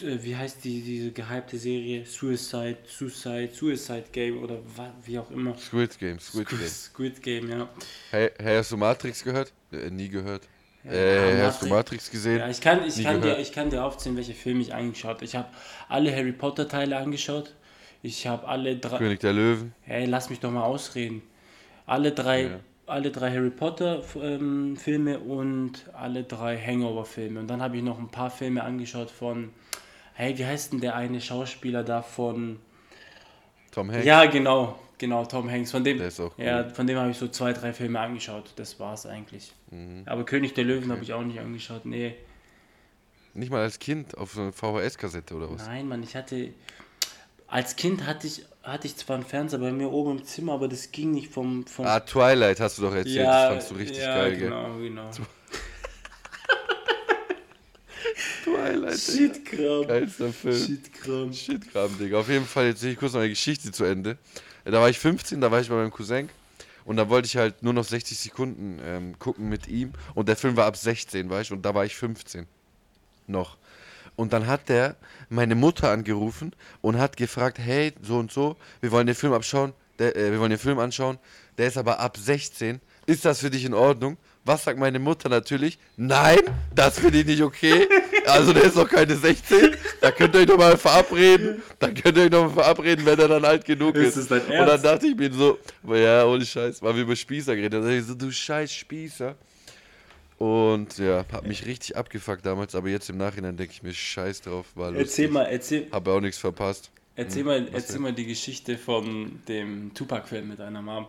wie 0.02 0.36
heißt 0.36 0.64
die 0.64 0.82
diese 0.82 1.12
gehypte 1.12 1.58
Serie 1.58 2.06
Suicide, 2.06 2.78
Suicide, 2.88 3.50
Suicide 3.54 4.06
Game 4.12 4.42
oder 4.44 4.60
wie 5.06 5.18
auch 5.20 5.30
immer. 5.32 5.58
Squid 5.58 5.98
Game, 6.00 6.20
Squid 6.20 6.50
Game. 6.50 6.60
Squid 6.68 7.22
Game, 7.24 7.50
ja. 7.50 7.70
Hey, 8.12 8.32
hey 8.42 8.58
hast 8.58 8.72
du 8.72 8.78
Matrix 8.78 9.24
gehört? 9.24 9.54
Äh, 9.72 9.90
nie 9.90 10.10
gehört. 10.10 10.44
Ja, 10.84 10.92
äh, 10.92 11.42
hast 11.44 11.62
du 11.62 11.68
Matrix- 11.68 11.70
Matrix 11.70 12.12
gesehen? 12.12 12.40
Ja, 12.40 12.50
ich 12.50 12.62
kann, 12.62 12.86
ich, 12.86 12.98
Nie 12.98 13.04
kann 13.04 13.22
dir, 13.22 13.38
ich 13.40 13.52
kann 13.52 13.70
dir 13.70 13.84
aufzählen, 13.84 14.16
welche 14.18 14.34
Filme 14.34 14.62
ich 14.62 14.74
angeschaut 14.74 15.16
habe. 15.16 15.26
Ich 15.26 15.36
habe 15.36 15.48
alle 15.88 16.16
Harry 16.16 16.32
Potter 16.32 16.68
Teile 16.68 16.98
angeschaut. 16.98 17.54
Ich 18.02 18.26
habe 18.28 18.48
alle 18.48 18.78
drei. 18.78 18.98
König 18.98 19.20
der 19.20 19.34
Löwen. 19.34 19.74
Hey, 19.82 20.06
lass 20.06 20.30
mich 20.30 20.40
doch 20.40 20.52
mal 20.52 20.64
ausreden. 20.64 21.22
Alle 21.86 22.12
drei, 22.14 22.44
Ja. 22.44 22.60
alle 22.86 23.12
drei 23.12 23.30
Harry 23.32 23.50
Potter 23.50 24.04
ähm, 24.22 24.78
Filme 24.78 25.20
und 25.20 25.86
alle 25.94 26.24
drei 26.24 26.58
Hangover 26.58 27.04
Filme. 27.06 27.42
Und 27.42 27.48
dann 27.48 27.62
habe 27.62 27.76
ich 27.78 27.84
noch 27.84 28.00
ein 28.00 28.10
paar 28.10 28.30
Filme 28.32 28.64
angeschaut 28.64 29.12
von, 29.12 29.50
hey, 30.20 30.38
wie 30.38 30.46
heißt 30.46 30.74
denn 30.74 30.82
der 30.82 30.96
eine 30.96 31.22
Schauspieler 31.22 31.84
da 31.84 32.02
von? 32.02 32.60
Tom 33.72 33.90
Hanks. 33.92 34.06
Ja, 34.06 34.26
genau, 34.26 34.78
genau, 34.98 35.26
Tom 35.26 35.50
Hanks. 35.50 35.72
Von 35.72 35.84
dem, 35.84 35.98
Der 35.98 36.08
ist 36.08 36.20
auch 36.20 36.34
cool. 36.38 36.44
ja, 36.44 36.68
von 36.70 36.88
dem 36.88 36.98
habe 36.98 37.12
ich 37.12 37.18
so 37.18 37.28
zwei, 37.28 37.54
drei 37.54 37.72
Filme 37.72 38.00
angeschaut. 38.00 38.52
Das 38.58 38.80
war's 38.80 39.06
eigentlich. 39.06 39.54
Mhm. 39.72 40.04
Aber 40.06 40.26
König 40.26 40.54
der 40.56 40.66
Löwen 40.66 40.92
habe 40.92 41.02
ich 41.04 41.14
auch 41.14 41.22
nicht 41.24 41.40
angeschaut. 41.40 41.86
Nee, 41.86 42.16
Nicht 43.34 43.52
mal 43.52 43.62
als 43.62 43.80
Kind 43.80 44.18
auf 44.18 44.34
so 44.34 44.42
eine 44.42 44.52
VHS-Kassette 44.52 45.36
oder 45.36 45.50
was? 45.52 45.66
nein, 45.68 45.88
Mann, 45.88 46.04
ich 46.04 46.16
hatte 46.16 46.50
als 47.48 47.76
Kind 47.76 48.06
hatte 48.06 48.28
ich 48.28 48.46
hatte 48.64 48.88
ich 48.88 48.96
zwar 48.98 49.16
einen 49.16 49.26
Fernseher 49.26 49.60
bei 49.60 49.72
mir 49.72 49.90
oben 49.92 50.18
im 50.20 50.24
Zimmer, 50.26 50.54
aber 50.54 50.68
das 50.68 50.92
ging 50.92 51.12
nicht 51.12 51.32
vom 51.32 51.66
vom 51.66 51.86
Ah, 51.86 52.00
Twilight 52.02 52.60
hast 52.60 52.78
du 52.78 52.82
doch 52.84 52.94
erzählt. 52.94 53.26
das 53.26 53.48
fandst 53.50 53.72
du 53.72 53.76
richtig 53.76 54.00
ja, 54.00 54.16
geil, 54.16 54.36
genau, 54.38 54.78
genau. 54.78 55.10
gell? 55.12 55.26
Twilight. 58.50 59.00
Shitkram. 59.00 59.88
Geilster 59.88 60.34
Film. 60.34 60.66
Shitkram. 60.66 61.34
Shitkram, 61.34 61.98
Digga. 61.98 62.20
Auf 62.20 62.30
jeden 62.30 62.46
Fall, 62.46 62.68
jetzt 62.68 62.82
sehe 62.82 62.92
ich 62.92 62.98
kurz 62.98 63.14
noch 63.14 63.20
eine 63.20 63.30
Geschichte 63.30 63.72
zu 63.72 63.84
Ende. 63.84 64.18
Da 64.66 64.74
war 64.74 64.90
ich 64.90 65.00
15, 65.00 65.42
da 65.42 65.52
war 65.52 65.62
ich 65.62 65.70
bei 65.70 65.76
meinem 65.76 65.92
Cousin. 65.92 66.30
Und 66.86 66.98
da 66.98 67.10
wollte 67.10 67.28
ich 67.28 67.38
halt 67.38 67.62
nur 67.62 67.74
noch 67.74 67.84
60 67.84 68.18
Sekunden 68.18 68.80
ähm, 68.84 69.20
gucken 69.20 69.50
mit 69.50 69.68
ihm. 69.68 69.94
Und 70.16 70.28
der 70.28 70.36
Film 70.36 70.58
war 70.58 70.66
ab 70.66 70.76
16, 70.76 71.30
weißt 71.30 71.52
du? 71.52 71.56
Und 71.56 71.64
da 71.64 71.76
war 71.76 71.86
ich 71.86 71.96
15. 71.96 72.48
Noch. 73.28 73.58
Und 74.16 74.34
dann 74.34 74.48
hat 74.48 74.70
der 74.70 74.96
meine 75.30 75.56
Mutter 75.56 75.92
angerufen 75.92 76.54
und 76.82 76.98
hat 76.98 77.16
gefragt, 77.16 77.58
hey, 77.60 77.94
so 78.02 78.18
und 78.18 78.32
so, 78.32 78.58
wir 78.82 78.92
wollen 78.92 79.08
den 79.08 79.16
Film 79.16 79.34
abschauen, 79.34 79.74
der, 79.98 80.16
äh, 80.16 80.32
wir 80.32 80.40
wollen 80.40 80.50
den 80.50 80.60
Film 80.60 80.80
anschauen, 80.80 81.20
der 81.58 81.68
ist 81.68 81.78
aber 81.78 82.00
ab 82.00 82.18
16. 82.18 82.82
Ist 83.06 83.24
das 83.24 83.40
für 83.40 83.50
dich 83.50 83.66
in 83.66 83.74
Ordnung? 83.74 84.18
Was 84.46 84.64
sagt 84.64 84.80
meine 84.80 85.00
Mutter 85.00 85.30
natürlich? 85.30 85.78
Nein, 85.96 86.40
das 86.74 87.00
finde 87.00 87.20
ich 87.20 87.26
nicht 87.26 87.44
okay. 87.44 87.88
Also 88.32 88.54
der 88.54 88.64
ist 88.64 88.78
doch 88.78 88.88
keine 88.90 89.16
16. 89.16 89.76
Da 90.02 90.12
könnt 90.12 90.34
ihr 90.36 90.42
euch 90.42 90.46
doch 90.48 90.58
mal 90.58 90.78
verabreden. 90.78 91.62
Da 91.80 91.90
könnt 91.90 92.18
ihr 92.18 92.24
euch 92.24 92.30
doch 92.30 92.44
mal 92.48 92.54
verabreden, 92.64 93.06
wenn 93.06 93.20
er 93.20 93.28
dann 93.28 93.46
alt 93.46 93.66
genug 93.66 93.96
ist. 93.96 94.18
Ist 94.18 94.32
Und 94.32 94.50
dann 94.50 94.82
dachte 94.82 95.08
ich 95.08 95.16
mir 95.16 95.32
so, 95.32 95.58
ja, 95.88 96.26
ohne 96.26 96.46
Scheiß, 96.46 96.82
weil 96.82 96.96
wir 96.96 97.04
über 97.04 97.16
Spießer 97.16 97.56
geredet 97.56 97.74
haben. 97.76 97.84
Da 97.84 97.90
dachte 97.90 98.00
ich 98.02 98.06
so, 98.08 98.16
du 98.16 98.32
scheiß 98.32 98.72
Spießer. 98.72 99.36
Und 100.38 100.98
ja, 100.98 101.26
hab 101.34 101.46
mich 101.46 101.66
richtig 101.66 101.98
abgefuckt 101.98 102.46
damals, 102.46 102.74
aber 102.74 102.88
jetzt 102.88 103.10
im 103.10 103.18
Nachhinein 103.18 103.58
denke 103.58 103.74
ich 103.74 103.84
mir, 103.84 103.94
scheiß 103.94 104.42
drauf, 104.42 104.68
war 104.76 104.90
lustig. 104.92 105.08
Erzähl 105.10 105.28
mal, 105.30 105.44
erzähl, 105.44 105.88
Habe 105.92 106.12
auch 106.12 106.22
nichts 106.22 106.38
verpasst. 106.38 106.92
erzähl 107.18 107.44
mal, 107.44 107.68
erzähl 107.74 108.00
mal 108.00 108.14
die 108.14 108.26
Geschichte 108.26 108.78
von 108.78 109.42
dem 109.50 109.94
Tupac-Film 109.94 110.48
mit 110.48 110.60
deiner 110.60 110.82
Mom. 110.82 111.08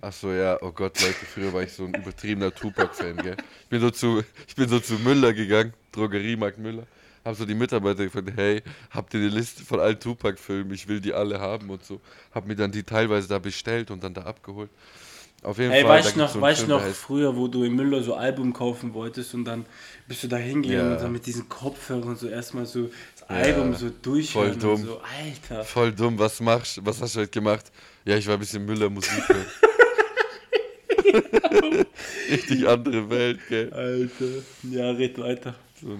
Ach 0.00 0.12
so, 0.12 0.32
ja, 0.32 0.56
oh 0.62 0.70
Gott, 0.70 1.00
Leute, 1.00 1.14
früher 1.32 1.52
war 1.52 1.62
ich 1.62 1.72
so 1.72 1.84
ein 1.84 1.94
übertriebener 1.94 2.54
Tupac-Fan, 2.54 3.16
gell. 3.16 3.36
Ich 3.64 3.68
bin 3.68 3.80
so 3.80 3.90
zu, 3.90 4.22
ich 4.46 4.54
bin 4.54 4.68
so 4.68 4.78
zu 4.78 4.94
Müller 4.94 5.32
gegangen, 5.32 5.72
Drogeriemarkt 5.90 6.58
Müller, 6.58 6.86
hab 7.24 7.34
so 7.34 7.44
die 7.44 7.54
Mitarbeiter 7.54 8.04
gefragt, 8.04 8.30
hey, 8.36 8.62
habt 8.90 9.12
ihr 9.14 9.20
eine 9.20 9.28
Liste 9.30 9.64
von 9.64 9.80
allen 9.80 9.98
Tupac-Filmen, 9.98 10.72
ich 10.72 10.86
will 10.86 11.00
die 11.00 11.12
alle 11.12 11.40
haben 11.40 11.68
und 11.70 11.84
so. 11.84 12.00
Hab 12.32 12.46
mir 12.46 12.54
dann 12.54 12.70
die 12.70 12.84
teilweise 12.84 13.26
da 13.26 13.40
bestellt 13.40 13.90
und 13.90 14.04
dann 14.04 14.14
da 14.14 14.22
abgeholt. 14.22 14.70
Auf 15.42 15.58
jeden 15.58 15.72
Ey, 15.72 15.82
Fall, 15.82 15.98
weißt 15.98 16.14
du 16.14 16.18
noch, 16.20 16.28
so 16.30 16.40
weißt 16.40 16.60
Film, 16.60 16.70
noch 16.70 16.82
früher, 16.82 17.36
wo 17.36 17.46
du 17.48 17.64
im 17.64 17.74
Müller 17.76 18.02
so 18.02 18.14
Album 18.14 18.52
kaufen 18.52 18.92
wolltest 18.94 19.34
und 19.34 19.44
dann 19.44 19.66
bist 20.06 20.22
du 20.22 20.28
da 20.28 20.36
hingegangen 20.36 20.86
Ja. 20.90 20.92
und 20.96 21.02
dann 21.02 21.12
mit 21.12 21.26
diesen 21.26 21.48
Kopfhörern 21.48 22.16
so 22.16 22.28
erstmal 22.28 22.66
so 22.66 22.90
das 23.18 23.28
Album 23.28 23.74
so 23.74 23.88
durchhören 23.90 24.52
voll 24.52 24.60
dumm. 24.60 24.80
und 24.80 24.86
so, 24.86 25.00
Alter. 25.00 25.64
Voll 25.64 25.92
dumm, 25.92 26.18
was 26.18 26.40
machst 26.40 26.80
Was 26.84 27.00
hast 27.00 27.14
du 27.16 27.20
heute 27.20 27.30
gemacht? 27.30 27.66
Ja, 28.04 28.16
ich 28.16 28.26
war 28.26 28.34
ein 28.34 28.40
bisschen 28.40 28.64
Müller 28.64 28.90
Musik 28.90 29.28
hören. 29.28 29.46
Richtig 32.30 32.66
andere 32.68 33.08
Welt, 33.10 33.40
gell. 33.48 33.72
Alter. 33.72 34.42
Ja, 34.70 34.90
red 34.90 35.18
weiter. 35.18 35.54
So, 35.80 35.92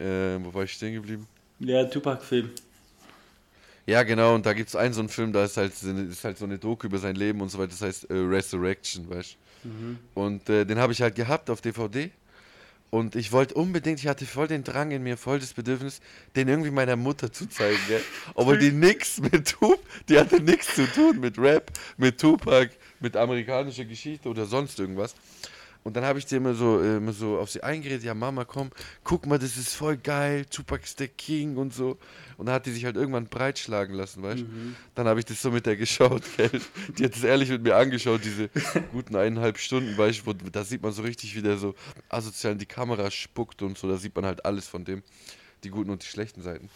äh, 0.00 0.38
wo 0.42 0.52
war 0.54 0.64
ich 0.64 0.72
stehen 0.72 0.94
geblieben? 0.94 1.26
Ja, 1.60 1.84
Tupac-Film. 1.84 2.50
Ja, 3.86 4.02
genau, 4.02 4.34
und 4.34 4.46
da 4.46 4.54
gibt 4.54 4.70
es 4.70 4.76
einen 4.76 4.94
so 4.94 5.00
einen 5.00 5.08
Film, 5.10 5.32
da 5.32 5.44
ist 5.44 5.56
halt, 5.58 5.74
so 5.76 5.88
eine- 5.90 6.04
ist 6.04 6.24
halt 6.24 6.38
so 6.38 6.44
eine 6.46 6.58
Doku 6.58 6.86
über 6.86 6.98
sein 6.98 7.16
Leben 7.16 7.40
und 7.42 7.50
so 7.50 7.58
weiter, 7.58 7.68
das 7.68 7.82
heißt 7.82 8.10
äh, 8.10 8.14
Resurrection, 8.14 9.08
weißt 9.10 9.36
du? 9.64 10.20
Und 10.20 10.48
äh, 10.50 10.64
den 10.66 10.78
habe 10.78 10.92
ich 10.92 11.00
halt 11.00 11.14
gehabt 11.14 11.48
auf 11.50 11.60
DVD. 11.62 12.10
Und 12.90 13.16
ich 13.16 13.32
wollte 13.32 13.54
unbedingt, 13.54 13.98
ich 13.98 14.06
hatte 14.06 14.24
voll 14.24 14.46
den 14.46 14.62
Drang 14.62 14.90
in 14.92 15.02
mir, 15.02 15.16
voll 15.16 15.40
das 15.40 15.52
Bedürfnis, 15.52 16.00
den 16.36 16.46
irgendwie 16.48 16.70
meiner 16.70 16.94
Mutter 16.96 17.32
zu 17.32 17.46
zeigen, 17.48 17.78
gell? 17.88 18.00
Obwohl 18.34 18.56
die 18.58 18.70
nix 18.70 19.18
mit 19.20 19.48
Tup, 19.58 19.80
die 20.08 20.18
hatte 20.18 20.40
nichts 20.40 20.74
zu 20.76 20.86
tun 20.86 21.18
mit 21.18 21.36
Rap, 21.38 21.72
mit 21.96 22.20
Tupac, 22.20 22.70
mit 23.04 23.16
amerikanischer 23.16 23.84
Geschichte 23.84 24.28
oder 24.28 24.46
sonst 24.46 24.80
irgendwas. 24.80 25.14
Und 25.84 25.94
dann 25.94 26.04
habe 26.04 26.18
ich 26.18 26.24
dir 26.24 26.36
immer 26.36 26.54
so, 26.54 26.80
äh, 26.80 26.96
immer 26.96 27.12
so 27.12 27.38
auf 27.38 27.50
sie 27.50 27.62
eingeredet, 27.62 28.02
ja 28.04 28.14
Mama, 28.14 28.46
komm, 28.46 28.70
guck 29.04 29.26
mal, 29.26 29.38
das 29.38 29.58
ist 29.58 29.74
voll 29.74 29.98
geil, 29.98 30.46
Tupac 30.46 30.82
ist 30.82 30.98
der 30.98 31.08
King 31.08 31.58
und 31.58 31.74
so. 31.74 31.98
Und 32.38 32.46
dann 32.46 32.54
hat 32.54 32.64
die 32.64 32.72
sich 32.72 32.86
halt 32.86 32.96
irgendwann 32.96 33.26
breitschlagen 33.26 33.94
lassen, 33.94 34.22
weißt 34.22 34.40
du? 34.40 34.46
Dann 34.94 35.06
habe 35.06 35.20
ich 35.20 35.26
das 35.26 35.42
so 35.42 35.50
mit 35.50 35.66
der 35.66 35.76
geschaut, 35.76 36.22
gell? 36.38 36.50
Die 36.96 37.04
hat 37.04 37.14
es 37.14 37.22
ehrlich 37.22 37.50
mit 37.50 37.62
mir 37.62 37.76
angeschaut, 37.76 38.22
diese 38.24 38.48
guten 38.92 39.14
eineinhalb 39.14 39.58
Stunden, 39.58 39.96
weißt 39.96 40.26
du, 40.26 40.32
da 40.50 40.64
sieht 40.64 40.82
man 40.82 40.92
so 40.92 41.02
richtig, 41.02 41.36
wie 41.36 41.42
der 41.42 41.58
so 41.58 41.74
asozial 42.08 42.54
in 42.54 42.58
die 42.58 42.66
Kamera 42.66 43.10
spuckt 43.10 43.60
und 43.60 43.76
so, 43.76 43.86
da 43.86 43.98
sieht 43.98 44.16
man 44.16 44.24
halt 44.24 44.46
alles 44.46 44.66
von 44.66 44.86
dem, 44.86 45.02
die 45.64 45.68
guten 45.68 45.90
und 45.90 46.02
die 46.02 46.08
schlechten 46.08 46.40
Seiten. 46.40 46.70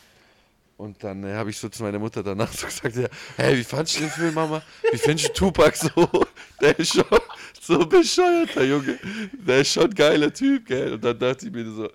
Und 0.78 1.02
dann 1.02 1.24
äh, 1.24 1.34
habe 1.34 1.50
ich 1.50 1.58
so 1.58 1.68
zu 1.68 1.82
meiner 1.82 1.98
Mutter 1.98 2.22
danach 2.22 2.52
so 2.52 2.66
gesagt, 2.66 2.96
ja, 2.96 3.08
hey, 3.36 3.58
wie 3.58 3.64
fandest 3.64 3.96
du 3.96 4.00
den 4.02 4.10
Film, 4.10 4.34
Mama? 4.34 4.62
Wie 4.92 4.96
findest 4.96 5.30
du 5.30 5.32
Tupac 5.32 5.76
so? 5.76 6.08
Der 6.60 6.78
ist 6.78 6.94
schon 6.94 7.04
so 7.60 7.84
bescheuerter 7.84 8.64
Junge. 8.64 8.98
Der 9.32 9.60
ist 9.60 9.72
schon 9.72 9.84
ein 9.84 9.94
geiler 9.94 10.32
Typ, 10.32 10.66
gell? 10.66 10.94
Und 10.94 11.04
dann 11.04 11.18
dachte 11.18 11.46
ich 11.46 11.52
mir 11.52 11.68
so, 11.68 11.90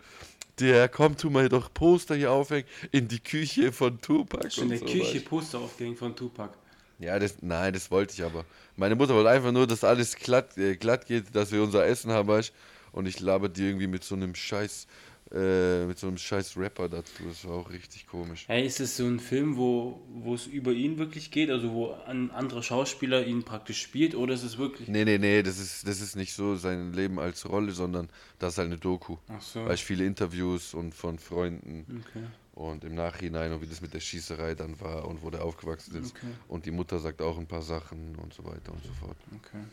der, 0.60 0.90
komm, 0.90 1.16
tu 1.16 1.30
mal 1.30 1.48
doch 1.48 1.74
Poster 1.74 2.16
hier 2.16 2.32
aufhängen 2.32 2.68
in 2.92 3.08
die 3.08 3.22
Küche 3.22 3.72
von 3.72 4.00
Tupac. 4.02 4.50
In 4.58 4.70
der 4.70 4.80
so, 4.80 4.86
Küche 4.86 5.16
weißt 5.16 5.25
Poster 5.25 5.60
aufgehängt 5.60 5.98
von 5.98 6.13
Tupac. 6.13 6.54
Ja, 7.00 7.18
das, 7.18 7.38
nein, 7.42 7.72
das 7.74 7.90
wollte 7.90 8.13
ich 8.13 8.24
aber. 8.24 8.44
Meine 8.75 8.96
Mutter 8.96 9.16
wollte 9.16 9.30
einfach 9.30 9.54
nur, 9.54 9.66
dass 9.66 9.86
alles 9.86 10.16
glatt, 10.16 10.58
äh, 10.58 10.75
glatt 10.75 11.06
geht, 11.06 11.34
dass 11.34 11.54
wir 11.54 11.63
unser 11.63 11.86
Essen 11.86 12.12
haben, 12.12 12.28
weißt? 12.28 12.54
Und 12.92 13.08
ich 13.08 13.22
laber 13.22 13.48
die 13.48 13.63
irgendwie 13.63 13.88
mit 13.88 14.04
so 14.04 14.13
einem 14.13 14.36
scheiß, 14.36 14.88
äh, 15.34 15.86
mit 15.86 15.98
so 15.98 16.08
einem 16.08 16.18
scheiß 16.18 16.58
Rapper 16.58 16.90
dazu. 16.90 17.24
Das 17.28 17.46
war 17.48 17.56
auch 17.56 17.70
richtig 17.72 18.06
komisch. 18.08 18.46
Hey, 18.48 18.66
ist 18.66 18.80
es 18.80 18.98
so 18.98 19.06
ein 19.06 19.20
Film, 19.20 19.58
wo, 19.58 20.00
wo 20.13 20.36
es 20.36 20.46
über 20.46 20.72
ihn 20.72 20.98
wirklich 21.00 21.32
geht, 21.32 21.50
also 21.50 21.72
wo 21.72 21.94
ein 22.06 22.30
anderer 22.32 22.62
Schauspieler 22.62 23.25
ihn 23.25 23.44
praktisch 23.44 23.82
spielt, 23.82 24.13
oder 24.16 24.34
ist 24.36 24.44
es 24.44 24.58
wirklich. 24.58 24.88
Nee, 24.88 25.06
nee, 25.06 25.18
nee, 25.18 25.42
das 25.42 25.58
ist, 25.60 25.88
das 25.88 26.02
ist 26.02 26.16
nicht 26.16 26.34
so 26.34 26.56
sein 26.56 26.94
Leben 26.94 27.20
als 27.20 27.50
Rolle, 27.50 27.72
sondern 27.72 28.10
das 28.38 28.54
ist 28.54 28.58
halt 28.60 28.68
eine 28.68 28.78
Doku. 28.78 29.18
Ach 29.28 29.42
so. 29.42 29.66
Weißt 29.66 29.82
du, 29.82 29.86
viele 29.88 30.06
Interviews 30.06 30.74
und 30.74 30.94
von 30.94 31.18
Freunden 31.18 32.04
Okay. 32.08 32.25
und 32.54 32.84
im 32.84 32.94
Nachhinein 32.94 33.52
und 33.54 33.62
wie 33.62 33.68
das 33.68 33.82
mit 33.82 33.94
der 33.94 34.02
Schießerei 34.02 34.54
dann 34.54 34.80
war 34.80 35.08
und 35.08 35.24
wo 35.24 35.30
der 35.32 35.44
aufgewachsen 35.44 35.96
ist. 36.02 36.16
Okay. 36.16 36.28
Und 36.48 36.66
die 36.66 36.72
Mutter 36.72 37.00
sagt 37.00 37.22
auch 37.22 37.38
ein 37.40 37.48
paar 37.48 37.63
Sachen 37.63 38.16
und 38.18 38.34
so 38.34 38.46
weiter 38.46 38.72
und 38.72 38.84
so 38.84 38.94
fort. 38.94 39.18
Okay. 39.40 39.63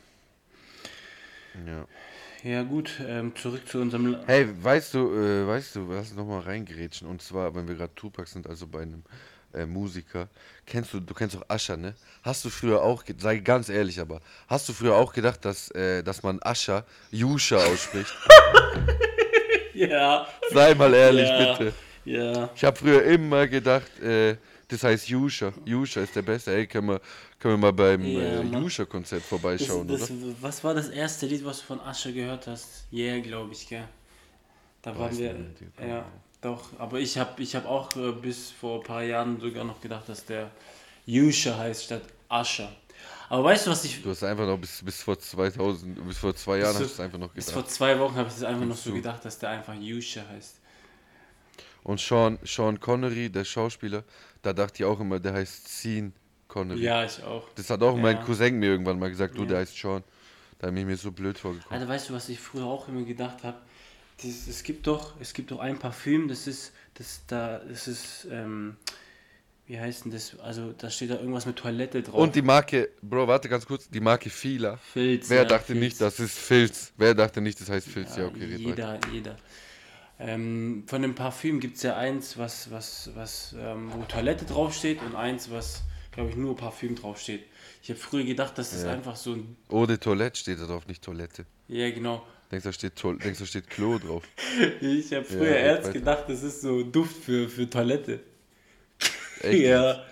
Ja. 1.67 1.87
Ja, 2.43 2.63
gut, 2.63 2.91
ähm, 3.07 3.35
zurück 3.37 3.69
zu 3.69 3.79
unserem. 3.81 4.13
La- 4.13 4.21
Hey, 4.27 4.47
weißt 4.63 4.95
du, 4.95 5.13
äh, 5.15 5.47
weißt 5.47 5.77
du, 5.77 5.87
lass 5.93 6.09
uns 6.09 6.17
noch 6.17 6.25
mal 6.27 6.41
reingerätschen. 6.41 7.07
Und 7.07 7.21
zwar, 7.21 7.55
wenn 7.55 7.69
wir 7.69 7.75
gerade 7.75 7.95
Tupac 7.95 8.27
sind, 8.29 8.47
also 8.49 8.67
bei 8.67 8.83
einem 8.83 9.03
äh, 9.53 9.67
Musiker. 9.67 10.29
Kennst 10.65 10.95
du, 10.95 11.01
du 11.01 11.13
kennst 11.13 11.37
auch 11.37 11.45
Ascher, 11.49 11.77
ne? 11.77 11.95
Hast 12.23 12.45
du 12.45 12.51
früher 12.51 12.81
auch, 12.83 13.03
sei 13.19 13.39
ganz 13.39 13.69
ehrlich 13.69 13.99
aber, 14.01 14.21
hast 14.49 14.69
du 14.69 14.73
früher 14.73 14.95
auch 14.95 15.13
gedacht, 15.13 15.45
dass, 15.45 15.71
äh, 15.73 16.03
dass 16.03 16.23
man 16.23 16.39
Ascher 16.43 16.85
Yusha 17.11 17.57
ausspricht? 17.57 18.15
Ja. 19.75 20.27
sei 20.51 20.75
mal 20.75 20.95
ehrlich, 20.95 21.29
ja, 21.29 21.53
bitte. 21.53 21.73
Ja. 22.05 22.51
Ich 22.55 22.65
habe 22.65 22.77
früher 22.77 23.03
immer 23.05 23.47
gedacht, 23.49 23.99
äh, 24.01 24.37
das 24.71 24.83
heißt 24.85 25.09
Yusha. 25.09 25.53
Yusha 25.65 26.01
ist 26.03 26.17
der 26.17 26.23
Beste. 26.23 26.53
Ey, 26.55 26.67
können 26.67 26.89
wir, 26.89 27.01
können 27.39 27.55
wir 27.55 27.59
mal 27.59 27.73
beim 27.73 28.03
Ja, 28.03 28.41
äh, 28.41 28.43
Mann. 28.43 28.65
Yusha-Konzert 28.65 29.25
Das, 29.59 29.85
vorbeischauen, 29.87 29.87
das, 29.87 30.11
oder? 30.11 30.35
was 30.41 30.65
war 30.65 30.75
das 30.75 30.89
erste 30.89 31.27
Lied, 31.27 31.45
was 31.45 31.61
du 31.61 31.67
von 31.67 31.81
Asche 31.81 32.13
gehört 32.13 32.47
hast? 32.47 32.87
Yeah, 32.93 33.21
glaube 33.21 33.53
ich, 33.53 33.69
gell? 33.69 33.89
Da 34.83 34.99
waren 34.99 35.11
Weiß 35.11 35.19
wir. 35.19 35.35
nicht, 35.35 35.63
Ja, 35.81 36.05
doch. 36.41 36.79
Aber 36.79 37.01
ich 37.01 37.19
habe 37.19 37.43
ich 37.43 37.55
hab 37.57 37.67
auch 37.67 37.95
äh, 37.97 38.13
bis 38.13 38.51
vor 38.51 38.81
ein 38.81 38.85
paar 38.85 39.03
Jahren 39.03 39.41
sogar 39.41 39.65
noch 39.65 39.81
gedacht, 39.81 40.09
dass 40.09 40.25
der 40.25 40.51
Yusha 41.07 41.57
heißt 41.59 41.85
statt 41.85 42.03
Ascher. 42.29 42.73
Aber 43.29 43.45
weißt 43.45 43.67
du, 43.67 43.71
was 43.71 43.85
ich. 43.85 44.01
Du 44.03 44.11
hast 44.11 44.23
einfach 44.25 44.47
noch 44.47 44.59
bis, 44.59 44.83
bis 44.83 45.03
vor 45.03 45.19
2000, 45.19 46.07
bis 46.07 46.19
vor 46.19 46.35
zwei 46.35 46.59
Jahren 46.59 46.77
Bis 46.77 46.81
hast 46.81 46.89
du 46.91 46.95
es 46.95 47.01
einfach 47.01 47.19
noch 47.19 47.33
Bis 47.35 47.47
gedacht. 47.47 47.53
vor 47.53 47.67
zwei 47.67 47.99
Wochen 47.99 48.15
habe 48.17 48.29
ich 48.29 48.37
es 48.37 48.43
einfach 48.45 48.67
noch 48.67 48.77
so 48.77 48.91
du. 48.91 48.97
gedacht, 48.97 49.25
dass 49.25 49.39
der 49.39 49.51
einfach 49.51 49.75
Yusha 49.75 50.23
heißt. 50.29 50.61
Und 51.83 52.01
Sean, 52.01 52.39
Sean 52.45 52.79
Connery, 52.81 53.31
der 53.31 53.45
Schauspieler, 53.45 54.05
da 54.43 54.53
dachte 54.53 54.83
ich 54.83 54.85
auch 54.85 55.01
immer, 55.01 55.19
der 55.21 55.33
heißt 55.35 55.69
Sean 55.69 56.13
Connery. 56.49 56.81
Ja, 56.83 57.05
ich 57.05 57.23
auch. 57.23 57.49
Das 57.55 57.71
hat 57.71 57.83
auch 57.83 57.97
mein 57.97 58.17
Ja. 58.17 58.23
Cousin 58.25 58.59
mir 58.59 58.71
irgendwann 58.71 58.99
mal 58.99 59.11
gesagt, 59.11 59.37
du, 59.37 59.43
Ja. 59.43 59.49
der 59.49 59.59
heißt 59.59 59.77
Sean. 59.77 60.03
Da 60.59 60.67
habe 60.67 60.79
ich 60.79 60.85
mir 60.85 60.97
so 60.97 61.11
blöd 61.11 61.39
vorgekommen. 61.39 61.73
Alter, 61.81 61.89
weißt 61.91 62.11
du, 62.11 62.15
was 62.15 62.29
ich 62.29 62.39
früher 62.39 62.65
auch 62.67 62.87
immer 62.89 63.03
gedacht 63.03 63.45
habe? 63.45 63.59
Es 64.23 64.63
gibt 64.63 64.87
doch, 64.87 65.15
es 65.19 65.33
gibt 65.33 65.51
doch 65.51 65.61
ein 65.61 65.79
Parfüm, 65.79 66.29
das 66.29 66.47
ist, 66.47 66.73
das 66.95 67.23
da, 67.27 67.59
das 67.61 67.89
ist, 67.89 68.27
ähm, 68.31 68.77
wie 69.67 69.81
heißt 69.81 70.05
denn 70.05 70.13
das? 70.13 70.39
Also 70.41 70.73
da 70.77 70.91
steht 70.91 71.09
da 71.11 71.15
irgendwas 71.15 71.47
mit 71.47 71.57
Toilette 71.57 72.03
drauf. 72.03 72.17
Und 72.17 72.35
die 72.35 72.43
Marke, 72.43 72.91
Bro, 73.01 73.29
warte 73.29 73.49
ganz 73.49 73.65
kurz, 73.65 73.89
die 73.89 74.01
Marke 74.01 74.29
Fila. 74.29 74.77
Filz. 74.77 75.31
Wer 75.31 75.43
ja, 75.43 75.45
dachte 75.47 75.69
Filz. 75.69 75.79
nicht, 75.81 76.01
das 76.03 76.21
ist 76.21 76.37
Filz? 76.39 76.93
Wer 76.99 77.15
dachte 77.15 77.41
nicht, 77.41 77.59
das 77.61 77.71
heißt 77.71 77.89
Filz? 77.89 78.17
Ja, 78.17 78.25
Ja, 78.25 78.29
okay, 78.29 78.57
jeder, 78.57 79.01
jeder. 79.11 79.37
Ähm, 80.23 80.85
von 80.87 81.01
dem 81.01 81.15
Parfüm 81.15 81.61
gibt 81.61 81.77
es 81.79 81.83
ja 81.83 81.97
eins, 81.97 82.37
was, 82.37 82.71
was, 82.71 83.11
was, 83.15 83.55
ähm, 83.59 83.91
wo 83.93 84.03
Toilette 84.05 84.45
draufsteht 84.45 85.01
und 85.03 85.17
eins, 85.17 85.51
was, 85.51 85.83
glaube 86.13 86.29
ich, 86.31 86.37
nur 86.37 86.55
Parfüm 86.57 86.95
draufsteht. 86.95 87.45
Ich 87.83 87.89
habe 87.89 87.99
früher 87.99 88.25
gedacht, 88.25 88.59
das 88.59 88.75
ist 88.75 88.85
Ja. 88.85 88.93
einfach 88.93 89.17
so 89.17 89.33
ein. 89.33 89.57
Ohne 89.71 89.99
Toilette 89.99 90.39
steht 90.39 90.61
da 90.61 90.67
drauf, 90.67 90.87
nicht 90.87 91.03
Toilette. 91.03 91.47
Ja, 91.69 91.91
genau. 91.91 92.27
Denkst 92.53 92.65
du, 92.65 92.69
da 92.69 92.73
steht, 92.75 92.97
Toil- 92.97 93.17
denkst, 93.19 93.39
da 93.39 93.47
steht 93.47 93.71
Klo 93.71 93.99
drauf? 93.99 94.23
Ich 94.83 95.11
habe 95.15 95.25
früher 95.25 95.57
erst 95.57 95.85
weiter. 95.85 95.93
gedacht, 95.95 96.25
das 96.29 96.43
ist 96.43 96.61
so 96.61 96.83
Duft 96.83 97.17
für, 97.25 97.49
für 97.49 97.69
Toilette. 97.71 98.21
Echt? 99.41 99.61
Ja. 99.63 100.05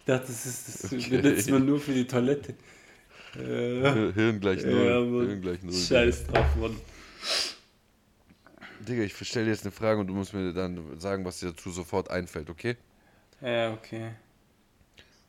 Ich 0.00 0.04
dachte, 0.14 0.26
das, 0.28 0.46
ist, 0.46 0.84
das 0.84 0.92
Okay. 0.92 1.18
benutzt 1.20 1.50
man 1.50 1.66
nur 1.66 1.80
für 1.80 1.92
die 1.92 2.06
Toilette. 2.06 2.54
Äh, 3.36 3.40
Hir- 3.42 4.12
Hirn 4.14 4.40
gleich 4.40 4.64
null. 4.64 4.84
ja. 4.86 4.98
Hirn 5.26 5.40
gleich 5.42 5.62
null. 5.62 5.74
Scheiß 5.74 6.26
drauf, 6.28 6.46
Mann. 6.60 6.76
Digga, 8.88 9.02
ich 9.02 9.14
stelle 9.14 9.46
dir 9.46 9.52
jetzt 9.52 9.64
eine 9.64 9.72
Frage 9.72 10.00
und 10.00 10.06
du 10.06 10.14
musst 10.14 10.34
mir 10.34 10.52
dann 10.52 10.98
sagen, 10.98 11.24
was 11.24 11.40
dir 11.40 11.50
dazu 11.50 11.70
sofort 11.70 12.10
einfällt, 12.10 12.50
okay? 12.50 12.76
Ja, 13.40 13.72
okay. 13.72 14.12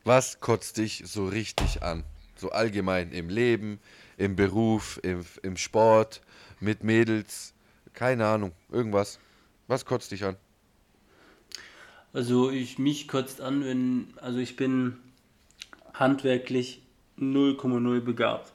Was 0.04 0.40
kotzt 0.40 0.78
dich 0.78 1.02
so 1.06 1.26
richtig 1.26 1.82
an? 1.82 2.04
So 2.36 2.50
allgemein 2.50 3.12
im 3.12 3.28
Leben, 3.28 3.78
im 4.16 4.34
Beruf, 4.34 4.98
im, 5.02 5.24
im 5.42 5.56
Sport, 5.56 6.22
mit 6.58 6.84
Mädels, 6.84 7.54
keine 7.92 8.26
Ahnung, 8.26 8.52
irgendwas. 8.70 9.18
Was 9.68 9.84
kotzt 9.84 10.10
dich 10.10 10.24
an? 10.24 10.36
Also 12.12 12.50
ich 12.50 12.78
mich 12.78 13.06
kotzt 13.06 13.40
an, 13.40 13.64
wenn, 13.64 14.14
also 14.16 14.38
ich 14.38 14.56
bin 14.56 14.98
handwerklich 15.94 16.82
0,0 17.18 18.00
begabt. 18.00 18.52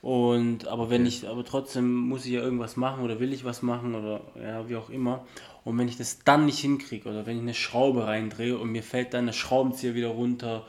Und 0.00 0.68
aber 0.68 0.90
wenn 0.90 1.06
ich, 1.06 1.26
aber 1.26 1.44
trotzdem 1.44 1.92
muss 1.92 2.24
ich 2.24 2.32
ja 2.32 2.40
irgendwas 2.40 2.76
machen 2.76 3.02
oder 3.02 3.18
will 3.18 3.32
ich 3.32 3.44
was 3.44 3.62
machen 3.62 3.94
oder 3.96 4.20
ja, 4.40 4.68
wie 4.68 4.76
auch 4.76 4.90
immer. 4.90 5.26
Und 5.64 5.76
wenn 5.76 5.88
ich 5.88 5.96
das 5.96 6.20
dann 6.24 6.46
nicht 6.46 6.60
hinkriege 6.60 7.08
oder 7.08 7.26
wenn 7.26 7.36
ich 7.36 7.42
eine 7.42 7.54
Schraube 7.54 8.06
reindrehe 8.06 8.56
und 8.56 8.70
mir 8.70 8.82
fällt 8.82 9.12
dann 9.12 9.26
der 9.26 9.32
Schraubenzieher 9.32 9.94
wieder 9.94 10.08
runter 10.08 10.64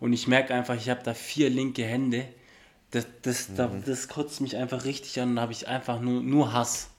und 0.00 0.12
ich 0.12 0.28
merke 0.28 0.52
einfach, 0.52 0.76
ich 0.76 0.90
habe 0.90 1.00
da 1.02 1.14
vier 1.14 1.48
linke 1.48 1.84
Hände, 1.84 2.28
das, 2.90 3.06
das, 3.22 3.48
mhm. 3.48 3.56
da, 3.56 3.70
das 3.86 4.08
kotzt 4.08 4.40
mich 4.42 4.56
einfach 4.56 4.84
richtig 4.84 5.18
an 5.20 5.30
und 5.30 5.40
habe 5.40 5.52
ich 5.52 5.66
einfach 5.66 6.00
nur, 6.00 6.22
nur 6.22 6.52
Hass. 6.52 6.90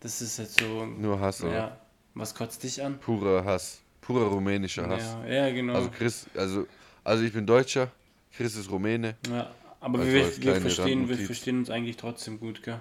Das 0.00 0.20
ist 0.20 0.38
jetzt 0.38 0.58
so. 0.58 0.84
Nur 0.84 1.20
Hass, 1.20 1.42
oder? 1.42 1.54
Ja. 1.54 1.76
Was 2.14 2.34
kotzt 2.34 2.64
dich 2.64 2.82
an? 2.82 2.98
Purer 2.98 3.44
Hass. 3.44 3.80
Purer 4.00 4.26
rumänischer 4.26 4.88
Hass. 4.88 5.16
Ja, 5.24 5.32
ja 5.32 5.50
genau. 5.50 5.74
Also 5.74 5.90
Chris, 5.90 6.26
also, 6.34 6.66
also 7.04 7.22
ich 7.22 7.32
bin 7.32 7.46
Deutscher, 7.46 7.92
Chris 8.32 8.56
ist 8.56 8.68
Rumäne. 8.70 9.14
Ja, 9.30 9.50
aber 9.82 9.98
also 9.98 10.12
wir, 10.12 10.42
wir, 10.42 10.60
verstehen, 10.60 11.08
wir 11.08 11.18
verstehen 11.18 11.58
uns 11.58 11.68
eigentlich 11.68 11.96
trotzdem 11.96 12.38
gut, 12.38 12.62
gell? 12.62 12.80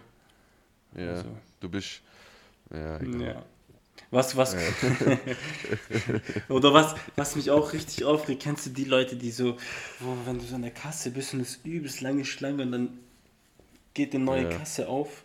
Ja, 0.96 1.10
also. 1.10 1.30
du 1.60 1.70
bist. 1.70 2.02
Ja, 2.72 3.00
egal. 3.00 3.22
ja. 3.22 3.46
Was, 4.12 4.36
was. 4.38 4.54
Ja. 4.54 4.60
oder 6.50 6.74
was, 6.74 6.96
was 7.16 7.36
mich 7.36 7.50
auch 7.50 7.74
richtig 7.74 8.06
aufregt, 8.06 8.44
kennst 8.44 8.68
du 8.68 8.70
die 8.70 8.84
Leute, 8.84 9.16
die 9.16 9.32
so, 9.32 9.58
wo, 10.00 10.16
wenn 10.26 10.38
du 10.38 10.46
so 10.46 10.56
an 10.56 10.62
der 10.62 10.72
Kasse 10.72 11.12
bist 11.12 11.34
und 11.34 11.42
es 11.42 11.60
übelst 11.64 12.02
lange 12.02 12.24
Schlange 12.24 12.64
und 12.64 12.72
dann 12.72 13.00
geht 13.94 14.14
eine 14.14 14.24
neue 14.24 14.44
ja. 14.44 14.58
Kasse 14.58 14.88
auf 14.88 15.24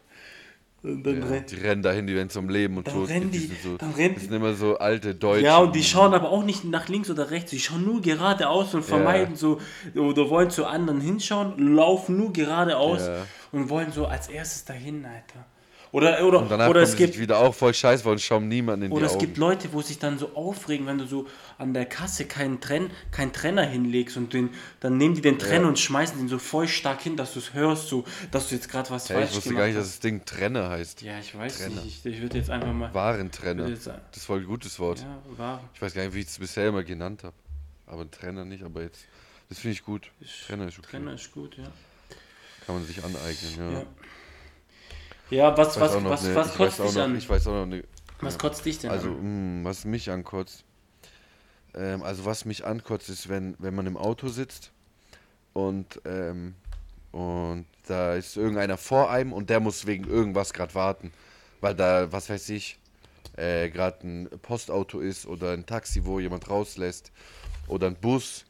ja, 0.87 1.41
die 1.41 1.57
rennen 1.57 1.83
dahin, 1.83 2.07
die 2.07 2.15
rennen 2.15 2.31
zum 2.31 2.49
Leben 2.49 2.77
und 2.77 2.87
Tod. 2.87 3.09
Rennen 3.09 3.31
die, 3.31 3.49
die 3.49 3.55
so, 3.63 3.77
dann 3.77 3.93
rennen 3.93 4.15
das 4.15 4.25
sind 4.25 4.33
immer 4.35 4.55
so 4.55 4.79
alte 4.79 5.15
Deutsche. 5.15 5.45
Ja, 5.45 5.59
und 5.59 5.75
die 5.75 5.83
schauen 5.83 6.15
aber 6.15 6.31
auch 6.31 6.45
nicht 6.45 6.65
nach 6.65 6.89
links 6.89 7.11
oder 7.11 7.31
rechts, 7.31 7.51
die 7.51 7.61
schauen 7.61 7.85
nur 7.85 8.01
geradeaus 8.01 8.75
und 8.75 8.85
vermeiden 8.85 9.35
ja. 9.35 9.37
so, 9.37 9.61
oder 9.95 10.31
wollen 10.31 10.51
zu 10.51 10.67
anderen 10.67 11.01
hinschauen, 11.01 11.75
laufen 11.75 12.17
nur 12.17 12.33
geradeaus 12.33 13.07
ja. 13.07 13.27
und 13.53 13.69
wollen 13.69 13.93
so 13.93 14.07
als 14.07 14.29
erstes 14.29 14.65
dahin, 14.65 15.05
Alter. 15.05 15.45
Oder, 15.97 16.23
oder, 16.27 16.41
und 16.41 16.51
danach 16.51 16.69
oder 16.69 16.83
es 16.83 16.95
gibt 16.95 17.19
wieder 17.19 17.39
auch 17.39 17.55
voll 17.55 17.73
scheiß, 17.73 18.05
weil 18.05 18.19
schauen 18.19 18.49
niemanden 18.49 18.85
in 18.85 18.91
die 18.91 18.97
Oder 18.99 19.07
es 19.07 19.17
gibt 19.17 19.39
Leute, 19.39 19.73
wo 19.73 19.81
sich 19.81 19.99
dann 19.99 20.19
so 20.19 20.35
aufregen, 20.35 20.87
wenn 20.87 20.99
du 20.99 21.07
so 21.07 21.27
an 21.57 21.73
der 21.73 21.87
Kasse 21.87 22.27
keinen, 22.27 22.61
Trenn, 22.61 22.91
keinen 23.11 23.33
Trenner 23.33 23.63
hinlegst 23.63 24.19
und 24.19 24.35
den, 24.35 24.51
dann 24.81 24.99
nehmen 24.99 25.15
die 25.15 25.23
den 25.23 25.39
Trenner 25.39 25.63
ja. 25.63 25.69
und 25.69 25.79
schmeißen 25.79 26.19
den 26.19 26.29
so 26.29 26.39
voll 26.39 26.69
stark 26.69 27.01
hin, 27.01 27.17
dass 27.17 27.33
du 27.33 27.39
es 27.39 27.55
hörst, 27.55 27.89
so, 27.89 28.05
dass 28.31 28.51
du 28.51 28.57
jetzt 28.57 28.69
gerade 28.69 28.91
was 28.91 29.09
hey, 29.09 29.17
falsch 29.17 29.31
Ich 29.31 29.37
wusste 29.37 29.55
gar 29.55 29.65
nicht, 29.69 29.79
dass 29.79 29.87
das 29.87 30.01
Ding 30.01 30.23
Trenner 30.27 30.69
heißt. 30.69 31.01
Ja, 31.01 31.19
ich 31.19 31.35
weiß 31.35 31.61
Trenner. 31.61 31.81
nicht. 31.81 32.05
Ich, 32.05 32.13
ich 32.13 32.21
würde 32.21 32.37
jetzt 32.37 32.51
einfach 32.51 32.75
mal. 32.75 32.93
Warentrenner. 32.93 33.71
Das 33.71 33.89
ist 34.15 34.27
voll 34.27 34.41
ein 34.41 34.47
gutes 34.47 34.79
Wort. 34.79 34.99
Ja, 34.99 35.39
war. 35.39 35.65
Ich 35.73 35.81
weiß 35.81 35.95
gar 35.95 36.03
nicht, 36.03 36.13
wie 36.13 36.21
ich 36.21 36.27
es 36.27 36.39
bisher 36.39 36.69
immer 36.69 36.85
genannt 36.85 37.25
habe. 37.25 37.37
Aber 37.87 38.03
ein 38.03 38.11
Trenner 38.11 38.45
nicht, 38.45 38.65
aber 38.65 38.83
jetzt. 38.83 39.07
Das 39.49 39.61
finde 39.61 39.73
ich 39.73 39.83
gut. 39.83 40.11
Trenner 40.47 40.69
ist 40.69 40.79
okay. 40.79 40.89
Trenner 40.91 41.15
ist 41.15 41.33
gut, 41.33 41.57
ja. 41.57 41.65
Kann 42.67 42.75
man 42.75 42.85
sich 42.85 43.03
aneignen, 43.03 43.55
ja. 43.57 43.79
ja. 43.79 43.87
Ja, 45.31 45.57
was, 45.57 45.79
was, 45.81 45.93
was, 46.05 46.25
eine, 46.25 46.35
was 46.35 46.55
kotzt 46.55 46.79
dich 46.79 46.95
noch, 46.95 47.03
an? 47.03 47.17
Ich 47.17 47.29
weiß 47.29 47.47
auch 47.49 47.53
noch 47.53 47.63
eine, 47.63 47.85
Was 48.21 48.39
kotzt 48.39 48.65
dich 48.65 48.79
denn 48.79 48.91
also, 48.91 49.09
an? 49.09 49.59
Also, 49.59 49.69
was 49.69 49.85
mich 49.85 50.11
ankotzt. 50.11 50.65
Ähm, 51.75 52.03
also, 52.03 52.25
was 52.25 52.45
mich 52.45 52.65
ankotzt, 52.65 53.09
ist, 53.09 53.29
wenn, 53.29 53.57
wenn 53.59 53.75
man 53.75 53.87
im 53.87 53.97
Auto 53.97 54.29
sitzt 54.29 54.71
und, 55.53 56.01
ähm, 56.05 56.55
und 57.13 57.67
da 57.87 58.15
ist 58.15 58.37
irgendeiner 58.37 58.77
vor 58.77 59.11
einem 59.11 59.33
und 59.33 59.51
der 59.51 59.61
muss 59.61 59.87
wegen 59.87 60.09
irgendwas 60.09 60.53
gerade 60.53 60.75
warten. 60.75 61.13
Weil 61.61 61.75
da, 61.75 62.13
was 62.13 62.29
weiß 62.29 62.51
ich, 62.51 62.79
äh, 63.37 63.69
gerade 63.71 64.07
ein 64.07 64.29
Postauto 64.43 65.01
ist 65.01 65.27
oder 65.27 65.53
ein 65.53 65.67
Taxi, 65.67 66.05
wo 66.05 66.21
jemand 66.21 66.49
rauslässt 66.49 67.11
oder 67.69 67.89
ein 67.89 67.97
Bus. 67.97 68.45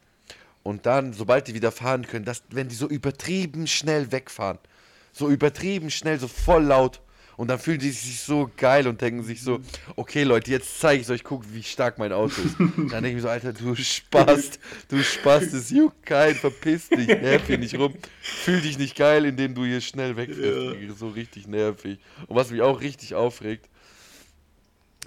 Und 0.62 0.84
dann, 0.84 1.12
sobald 1.12 1.46
die 1.46 1.54
wieder 1.54 1.70
fahren 1.70 2.06
können, 2.06 2.24
dass, 2.24 2.42
wenn 2.50 2.68
die 2.68 2.74
so 2.74 2.88
übertrieben 2.88 3.66
schnell 3.66 4.10
wegfahren, 4.10 4.58
so 5.16 5.30
übertrieben 5.30 5.90
schnell, 5.90 6.18
so 6.18 6.28
voll 6.28 6.64
laut. 6.64 7.00
Und 7.38 7.48
dann 7.48 7.58
fühlen 7.58 7.78
die 7.78 7.90
sich 7.90 8.20
so 8.20 8.50
geil 8.56 8.86
und 8.86 9.00
denken 9.02 9.22
sich 9.22 9.42
so, 9.42 9.60
okay 9.94 10.22
Leute, 10.22 10.50
jetzt 10.50 10.80
zeige 10.80 11.02
ich 11.02 11.10
euch, 11.10 11.22
guck, 11.22 11.44
wie 11.52 11.62
stark 11.62 11.98
mein 11.98 12.12
Auto 12.12 12.40
ist. 12.40 12.56
dann 12.58 12.88
denke 12.88 13.08
ich 13.08 13.14
mir 13.16 13.20
so, 13.20 13.28
Alter, 13.28 13.52
du 13.52 13.74
Spast, 13.74 14.58
du 14.88 15.02
Spast, 15.02 15.52
es 15.52 15.70
juckt 15.70 16.04
kein, 16.06 16.34
verpiss 16.34 16.88
dich, 16.88 17.08
nerv 17.08 17.46
hier 17.46 17.58
nicht 17.58 17.78
rum. 17.78 17.94
Fühl 18.22 18.62
dich 18.62 18.78
nicht 18.78 18.96
geil, 18.96 19.26
indem 19.26 19.54
du 19.54 19.66
hier 19.66 19.82
schnell 19.82 20.16
wegfährst. 20.16 20.80
Ja. 20.80 20.94
So 20.94 21.08
richtig 21.08 21.46
nervig. 21.46 21.98
Und 22.26 22.36
was 22.36 22.50
mich 22.50 22.62
auch 22.62 22.80
richtig 22.80 23.14
aufregt, 23.14 23.68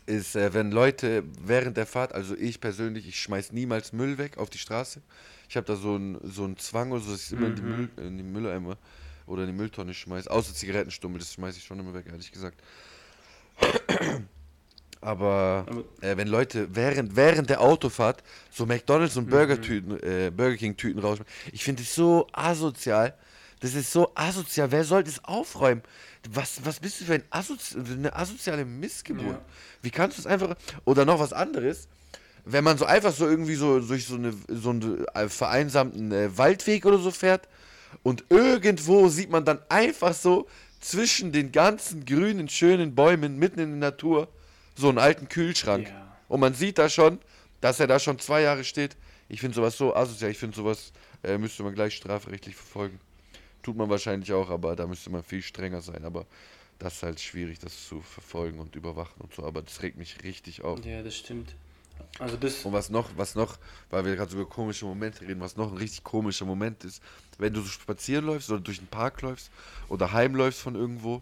ist, 0.05 0.35
äh, 0.35 0.53
wenn 0.53 0.71
Leute 0.71 1.23
während 1.41 1.77
der 1.77 1.87
Fahrt, 1.87 2.13
also 2.13 2.35
ich 2.35 2.61
persönlich, 2.61 3.07
ich 3.07 3.19
schmeiß 3.19 3.53
niemals 3.53 3.91
Müll 3.91 4.19
weg 4.19 4.37
auf 4.37 4.51
die 4.51 4.57
Straße. 4.59 5.01
Ich 5.47 5.57
habe 5.57 5.65
da 5.65 5.75
so 5.75 5.95
einen 5.95 6.19
so 6.23 6.51
Zwang 6.55 6.91
oder 6.91 7.01
so, 7.01 7.11
dass 7.11 7.25
ich 7.25 7.31
immer 7.31 7.47
in 7.47 7.55
die, 7.55 7.61
mhm. 7.61 7.75
Müll, 7.75 7.89
in 7.97 8.17
die 8.17 8.23
Mülleimer 8.23 8.77
oder 9.29 9.43
in 9.43 9.49
die 9.49 9.55
Mülltonne 9.55 9.93
schmeiße. 9.93 10.29
Außer 10.29 10.53
Zigarettenstummel, 10.53 11.19
das 11.19 11.33
schmeiße 11.33 11.59
ich 11.59 11.63
schon 11.63 11.79
immer 11.79 11.93
weg, 11.93 12.05
ehrlich 12.07 12.31
gesagt. 12.31 12.59
Aber, 15.01 15.65
äh, 16.01 16.17
wenn 16.17 16.27
Leute 16.27 16.75
während, 16.75 17.15
während 17.15 17.49
der 17.49 17.61
Autofahrt 17.61 18.21
so 18.51 18.65
McDonalds 18.65 19.15
und 19.15 19.29
Burger, 19.29 19.55
-Tüten, 19.55 19.93
mhm. 19.93 19.99
äh, 20.03 20.29
Burger 20.29 20.57
King 20.57 20.75
Tüten 20.75 20.99
rausschmeißen, 20.99 21.33
ich 21.53 21.63
finde 21.63 21.83
das 21.83 21.95
so 21.95 22.27
asozial. 22.33 23.13
Das 23.61 23.75
ist 23.75 23.91
so 23.91 24.11
asozial. 24.15 24.71
Wer 24.71 24.83
soll 24.83 25.03
das 25.03 25.23
aufräumen? 25.23 25.83
Was, 26.29 26.65
was 26.65 26.79
bist 26.79 26.99
du 26.99 27.05
für 27.05 27.13
ein 27.15 27.23
Asozi 27.29 27.77
eine 27.77 28.13
asoziale 28.13 28.65
Missgeburt? 28.65 29.27
Ja. 29.27 29.41
Wie 29.81 29.89
kannst 29.89 30.17
du 30.17 30.21
es 30.21 30.27
einfach. 30.27 30.55
Oder 30.85 31.05
noch 31.05 31.19
was 31.19 31.33
anderes. 31.33 31.87
Wenn 32.45 32.63
man 32.63 32.77
so 32.77 32.85
einfach 32.85 33.13
so 33.13 33.27
irgendwie 33.27 33.55
so 33.55 33.79
durch 33.79 34.05
so, 34.05 34.15
eine, 34.15 34.33
so 34.47 34.69
einen 34.71 35.05
äh, 35.13 35.29
vereinsamten 35.29 36.11
äh, 36.11 36.37
Waldweg 36.37 36.85
oder 36.85 36.97
so 36.97 37.11
fährt 37.11 37.47
und 38.03 38.25
irgendwo 38.29 39.07
sieht 39.09 39.29
man 39.29 39.45
dann 39.45 39.59
einfach 39.69 40.13
so 40.13 40.47
zwischen 40.79 41.31
den 41.31 41.51
ganzen 41.51 42.05
grünen, 42.05 42.49
schönen 42.49 42.95
Bäumen 42.95 43.37
mitten 43.37 43.59
in 43.59 43.79
der 43.79 43.91
Natur 43.91 44.27
so 44.75 44.89
einen 44.89 44.97
alten 44.97 45.27
Kühlschrank. 45.27 45.89
Ja. 45.89 46.17
Und 46.27 46.39
man 46.39 46.53
sieht 46.53 46.77
da 46.77 46.89
schon, 46.89 47.19
dass 47.61 47.79
er 47.79 47.87
da 47.87 47.99
schon 47.99 48.19
zwei 48.19 48.41
Jahre 48.41 48.63
steht. 48.63 48.95
Ich 49.27 49.41
finde 49.41 49.55
sowas 49.55 49.77
so 49.77 49.95
asozial. 49.95 50.31
Ich 50.31 50.37
finde 50.37 50.55
sowas 50.55 50.93
äh, 51.23 51.37
müsste 51.37 51.63
man 51.63 51.75
gleich 51.75 51.95
strafrechtlich 51.95 52.55
verfolgen. 52.55 52.99
Tut 53.61 53.75
man 53.75 53.89
wahrscheinlich 53.89 54.31
auch, 54.31 54.49
aber 54.49 54.75
da 54.75 54.87
müsste 54.87 55.09
man 55.09 55.23
viel 55.23 55.41
strenger 55.41 55.81
sein. 55.81 56.05
Aber 56.05 56.25
das 56.79 56.95
ist 56.95 57.03
halt 57.03 57.19
schwierig, 57.19 57.59
das 57.59 57.87
zu 57.87 58.01
verfolgen 58.01 58.59
und 58.59 58.75
überwachen 58.75 59.21
und 59.21 59.33
so. 59.33 59.43
Aber 59.43 59.61
das 59.61 59.81
regt 59.81 59.97
mich 59.97 60.23
richtig 60.23 60.63
auf. 60.63 60.83
Ja, 60.85 61.03
das 61.03 61.17
stimmt. 61.17 61.53
Also 62.19 62.35
das 62.35 62.65
und 62.65 62.73
was 62.73 62.89
noch, 62.89 63.09
was 63.15 63.35
noch, 63.35 63.57
weil 63.89 64.03
wir 64.05 64.15
gerade 64.15 64.31
so 64.31 64.37
über 64.37 64.49
komische 64.49 64.85
Momente 64.85 65.21
reden, 65.21 65.39
was 65.39 65.55
noch 65.55 65.71
ein 65.71 65.77
richtig 65.77 66.03
komischer 66.03 66.45
Moment 66.45 66.83
ist, 66.83 67.01
wenn 67.37 67.53
du 67.53 67.61
so 67.61 67.67
spazieren 67.67 68.25
läufst 68.25 68.49
oder 68.49 68.59
durch 68.59 68.79
den 68.79 68.87
Park 68.87 69.21
läufst 69.21 69.49
oder 69.87 70.11
heimläufst 70.11 70.59
von 70.59 70.75
irgendwo 70.75 71.21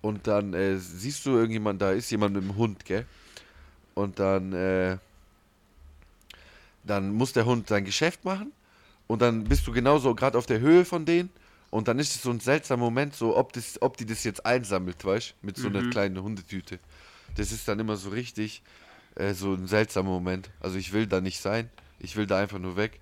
und 0.00 0.26
dann 0.26 0.54
äh, 0.54 0.78
siehst 0.78 1.26
du 1.26 1.30
irgendjemand, 1.30 1.82
da 1.82 1.92
ist 1.92 2.10
jemand 2.10 2.34
mit 2.34 2.44
dem 2.44 2.56
Hund, 2.56 2.84
gell? 2.84 3.06
Und 3.94 4.18
dann, 4.18 4.52
äh, 4.52 4.98
dann 6.84 7.12
muss 7.12 7.32
der 7.32 7.44
Hund 7.44 7.68
sein 7.68 7.84
Geschäft 7.84 8.24
machen 8.24 8.52
und 9.06 9.20
dann 9.22 9.44
bist 9.44 9.66
du 9.66 9.72
genauso 9.72 10.14
gerade 10.14 10.38
auf 10.38 10.46
der 10.46 10.60
Höhe 10.60 10.84
von 10.84 11.04
denen 11.04 11.30
und 11.70 11.88
dann 11.88 11.98
ist 11.98 12.14
es 12.14 12.22
so 12.22 12.30
ein 12.30 12.40
seltsamer 12.40 12.84
Moment, 12.84 13.14
so 13.14 13.36
ob, 13.36 13.52
das, 13.52 13.80
ob 13.82 13.96
die 13.96 14.06
das 14.06 14.24
jetzt 14.24 14.46
einsammelt, 14.46 15.04
weißt 15.04 15.30
du, 15.30 15.46
mit 15.46 15.56
so 15.56 15.68
einer 15.68 15.82
mhm. 15.82 15.90
kleinen 15.90 16.22
Hundetüte. 16.22 16.78
Das 17.36 17.52
ist 17.52 17.68
dann 17.68 17.78
immer 17.80 17.96
so 17.96 18.10
richtig, 18.10 18.62
äh, 19.16 19.34
so 19.34 19.54
ein 19.54 19.66
seltsamer 19.66 20.10
Moment. 20.10 20.50
Also 20.60 20.78
ich 20.78 20.92
will 20.92 21.06
da 21.06 21.20
nicht 21.20 21.40
sein. 21.40 21.70
Ich 21.98 22.16
will 22.16 22.26
da 22.26 22.38
einfach 22.38 22.58
nur 22.58 22.76
weg. 22.76 23.00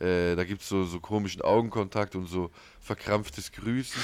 Äh, 0.00 0.36
da 0.36 0.44
gibt 0.44 0.62
es 0.62 0.68
so, 0.68 0.84
so 0.84 1.00
komischen 1.00 1.42
Augenkontakt 1.42 2.14
und 2.14 2.26
so 2.26 2.50
verkrampftes 2.80 3.52
Grüßen. 3.52 4.00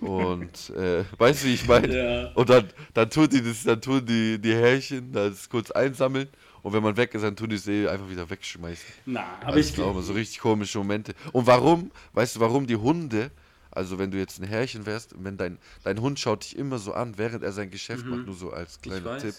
und 0.00 0.70
äh, 0.70 1.04
weißt 1.18 1.42
du, 1.42 1.48
wie 1.48 1.54
ich 1.54 1.66
meine? 1.66 1.96
Ja. 1.96 2.32
Und 2.32 2.50
dann, 2.50 2.68
dann 2.94 3.10
tun 3.10 3.28
die 3.28 3.42
das, 3.42 3.64
dann 3.64 3.80
tun 3.80 4.04
die, 4.04 4.38
die 4.40 4.54
Härchen 4.54 5.12
das 5.12 5.48
kurz 5.48 5.70
einsammeln 5.70 6.28
und 6.62 6.72
wenn 6.72 6.82
man 6.82 6.96
weg 6.96 7.14
ist, 7.14 7.22
dann 7.22 7.36
tun 7.36 7.48
die 7.48 7.56
es 7.56 7.66
eh 7.66 7.88
einfach 7.88 8.08
wieder 8.08 8.28
wegschmeißen. 8.28 8.86
Na, 9.06 9.24
aber 9.40 9.54
also 9.54 9.58
ich 9.60 9.74
glaube, 9.74 10.02
so 10.02 10.12
richtig 10.12 10.40
komische 10.40 10.78
Momente. 10.78 11.14
Und 11.32 11.46
warum, 11.46 11.90
weißt 12.12 12.36
du, 12.36 12.40
warum 12.40 12.66
die 12.66 12.76
Hunde, 12.76 13.30
also 13.70 13.98
wenn 13.98 14.10
du 14.10 14.18
jetzt 14.18 14.40
ein 14.40 14.46
Härchen 14.46 14.84
wärst, 14.86 15.14
wenn 15.18 15.36
dein, 15.36 15.58
dein 15.84 16.00
Hund 16.00 16.18
schaut 16.18 16.44
dich 16.44 16.56
immer 16.56 16.78
so 16.78 16.92
an, 16.92 17.16
während 17.16 17.42
er 17.42 17.52
sein 17.52 17.70
Geschäft 17.70 18.04
mhm. 18.04 18.10
macht, 18.10 18.26
nur 18.26 18.34
so 18.34 18.50
als 18.50 18.80
kleiner 18.80 19.18
Tipp. 19.18 19.34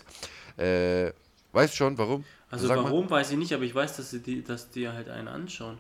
Äh, 0.60 1.14
weißt 1.54 1.76
schon, 1.76 1.98
warum? 1.98 2.24
Also 2.52 2.68
Sag 2.68 2.78
warum, 2.78 3.06
mal. 3.06 3.12
weiß 3.12 3.32
ich 3.32 3.38
nicht, 3.38 3.54
aber 3.54 3.64
ich 3.64 3.74
weiß, 3.74 3.98
dass 3.98 4.12
die, 4.12 4.44
dass 4.44 4.70
die 4.72 4.88
halt 4.88 5.10
einen 5.10 5.28
anschauen. 5.28 5.80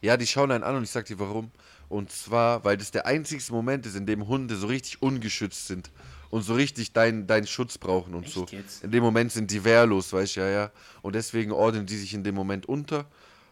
Ja, 0.00 0.16
die 0.16 0.26
schauen 0.26 0.50
einen 0.50 0.64
an 0.64 0.76
und 0.76 0.82
ich 0.84 0.90
sag 0.90 1.06
dir 1.06 1.18
warum. 1.18 1.50
Und 1.88 2.10
zwar, 2.10 2.64
weil 2.64 2.76
das 2.76 2.90
der 2.90 3.06
einzige 3.06 3.42
Moment 3.52 3.84
ist, 3.86 3.96
in 3.96 4.06
dem 4.06 4.28
Hunde 4.28 4.56
so 4.56 4.68
richtig 4.68 5.02
ungeschützt 5.02 5.66
sind 5.66 5.90
und 6.30 6.42
so 6.42 6.54
richtig 6.54 6.92
deinen 6.92 7.26
dein 7.26 7.46
Schutz 7.46 7.78
brauchen 7.78 8.14
und 8.14 8.24
Echt 8.24 8.34
so. 8.34 8.46
Jetzt? 8.50 8.84
In 8.84 8.90
dem 8.90 9.02
Moment 9.02 9.32
sind 9.32 9.50
die 9.50 9.64
wehrlos, 9.64 10.12
weißt 10.12 10.36
du, 10.36 10.40
ja, 10.40 10.48
ja. 10.48 10.70
Und 11.02 11.14
deswegen 11.14 11.52
ordnen 11.52 11.86
die 11.86 11.96
sich 11.96 12.14
in 12.14 12.22
dem 12.22 12.34
Moment 12.34 12.66
unter 12.66 13.06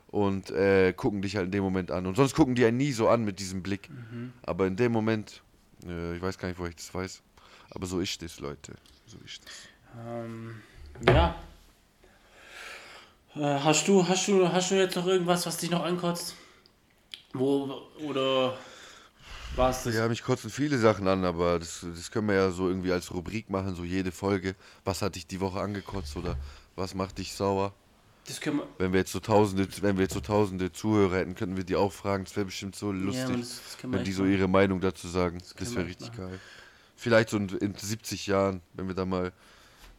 und 0.07 0.51
äh, 0.51 0.93
gucken 0.93 1.21
dich 1.21 1.37
halt 1.37 1.47
in 1.47 1.51
dem 1.53 1.65
Moment 1.65 1.91
an. 1.91 2.07
Und 2.07 2.17
sonst 2.17 2.35
gucken 2.35 2.55
die 2.55 2.65
einen 2.65 2.77
nie 2.77 2.93
so 2.93 3.09
an 3.09 3.25
mit 3.25 3.39
diesem 3.41 3.63
Blick. 3.63 3.91
Mhm. 3.91 4.33
Aber 4.43 4.67
in 4.67 4.77
dem 4.77 4.93
Moment, 4.93 5.43
äh, 5.85 6.17
ich 6.17 6.23
weiß 6.23 6.39
gar 6.39 6.49
nicht, 6.49 6.59
wo 6.59 6.67
ich 6.67 6.77
das 6.77 6.95
weiß, 6.95 7.23
aber 7.71 7.87
so 7.87 8.01
ist 8.01 8.23
das, 8.23 8.39
Leute. 8.41 8.75
So 9.07 9.19
ist 9.25 9.45
das. 9.45 9.53
Ähm, 9.97 10.63
ja. 11.07 11.35
Äh, 13.37 13.41
hast 13.61 13.87
du, 13.89 14.07
hast 14.07 14.27
du, 14.29 14.51
hast 14.51 14.71
du 14.71 14.75
jetzt 14.77 14.97
noch 14.97 15.07
irgendwas, 15.07 15.47
was 15.47 15.57
dich 15.59 15.71
noch 15.71 15.85
ankotzt? 15.85 16.35
Wo, 17.33 17.83
oder. 18.03 18.57
War's 19.57 19.85
das? 19.85 19.95
Ja, 19.95 20.09
mich 20.09 20.23
kotzen 20.23 20.51
viele 20.51 20.79
Sachen 20.79 21.09
an, 21.09 21.25
aber 21.25 21.59
das, 21.59 21.85
das 21.95 22.11
können 22.11 22.29
wir 22.29 22.35
ja 22.35 22.51
so 22.51 22.69
irgendwie 22.69 22.93
als 22.93 23.13
Rubrik 23.13 23.49
machen, 23.51 23.75
so 23.75 23.83
jede 23.85 24.13
Folge. 24.13 24.55
Was 24.85 25.03
hat 25.03 25.15
dich 25.17 25.27
die 25.27 25.41
Woche 25.41 25.61
angekotzt 25.61 26.17
oder 26.17 26.37
was 26.77 26.95
macht 26.95 27.19
dich 27.19 27.33
sauer? 27.35 27.73
Das 28.27 28.41
können 28.41 28.59
wir. 28.59 28.67
Wenn 28.77 28.93
wir 28.93 29.01
jetzt 29.01 29.13
so 29.13 29.21
tausende, 29.21 29.67
wenn 29.81 29.97
wir 29.97 30.03
jetzt 30.03 30.15
so 30.15 30.21
tausende 30.21 30.71
Zuhörer 30.71 31.17
hätten, 31.17 31.35
könnten 31.35 31.57
wir 31.57 31.65
die 31.65 31.77
auch 31.77 31.93
fragen. 31.93 32.25
Das 32.25 32.37
wäre 32.37 32.47
bestimmt 32.47 32.77
so 32.77 32.93
lustig, 32.93 33.25
aber 33.25 33.37
das- 33.39 33.61
das 33.81 33.91
wenn 33.91 34.05
die 34.05 34.13
so 34.13 34.25
ihre 34.27 34.49
Meinung 34.49 34.81
dazu 34.81 35.09
sagen. 35.09 35.39
Das, 35.39 35.71
wir 35.71 35.77
wäre 35.77 35.87
richtig 35.89 36.09
machen. 36.11 36.29
geil. 36.29 36.41
Vielleicht 36.97 37.31
so 37.31 37.39
in, 37.39 37.49
in 37.49 37.75
70 37.75 38.27
Jahren, 38.27 38.61
wenn 38.75 38.87
wir 38.87 38.95
da 38.95 39.07
mal 39.07 39.33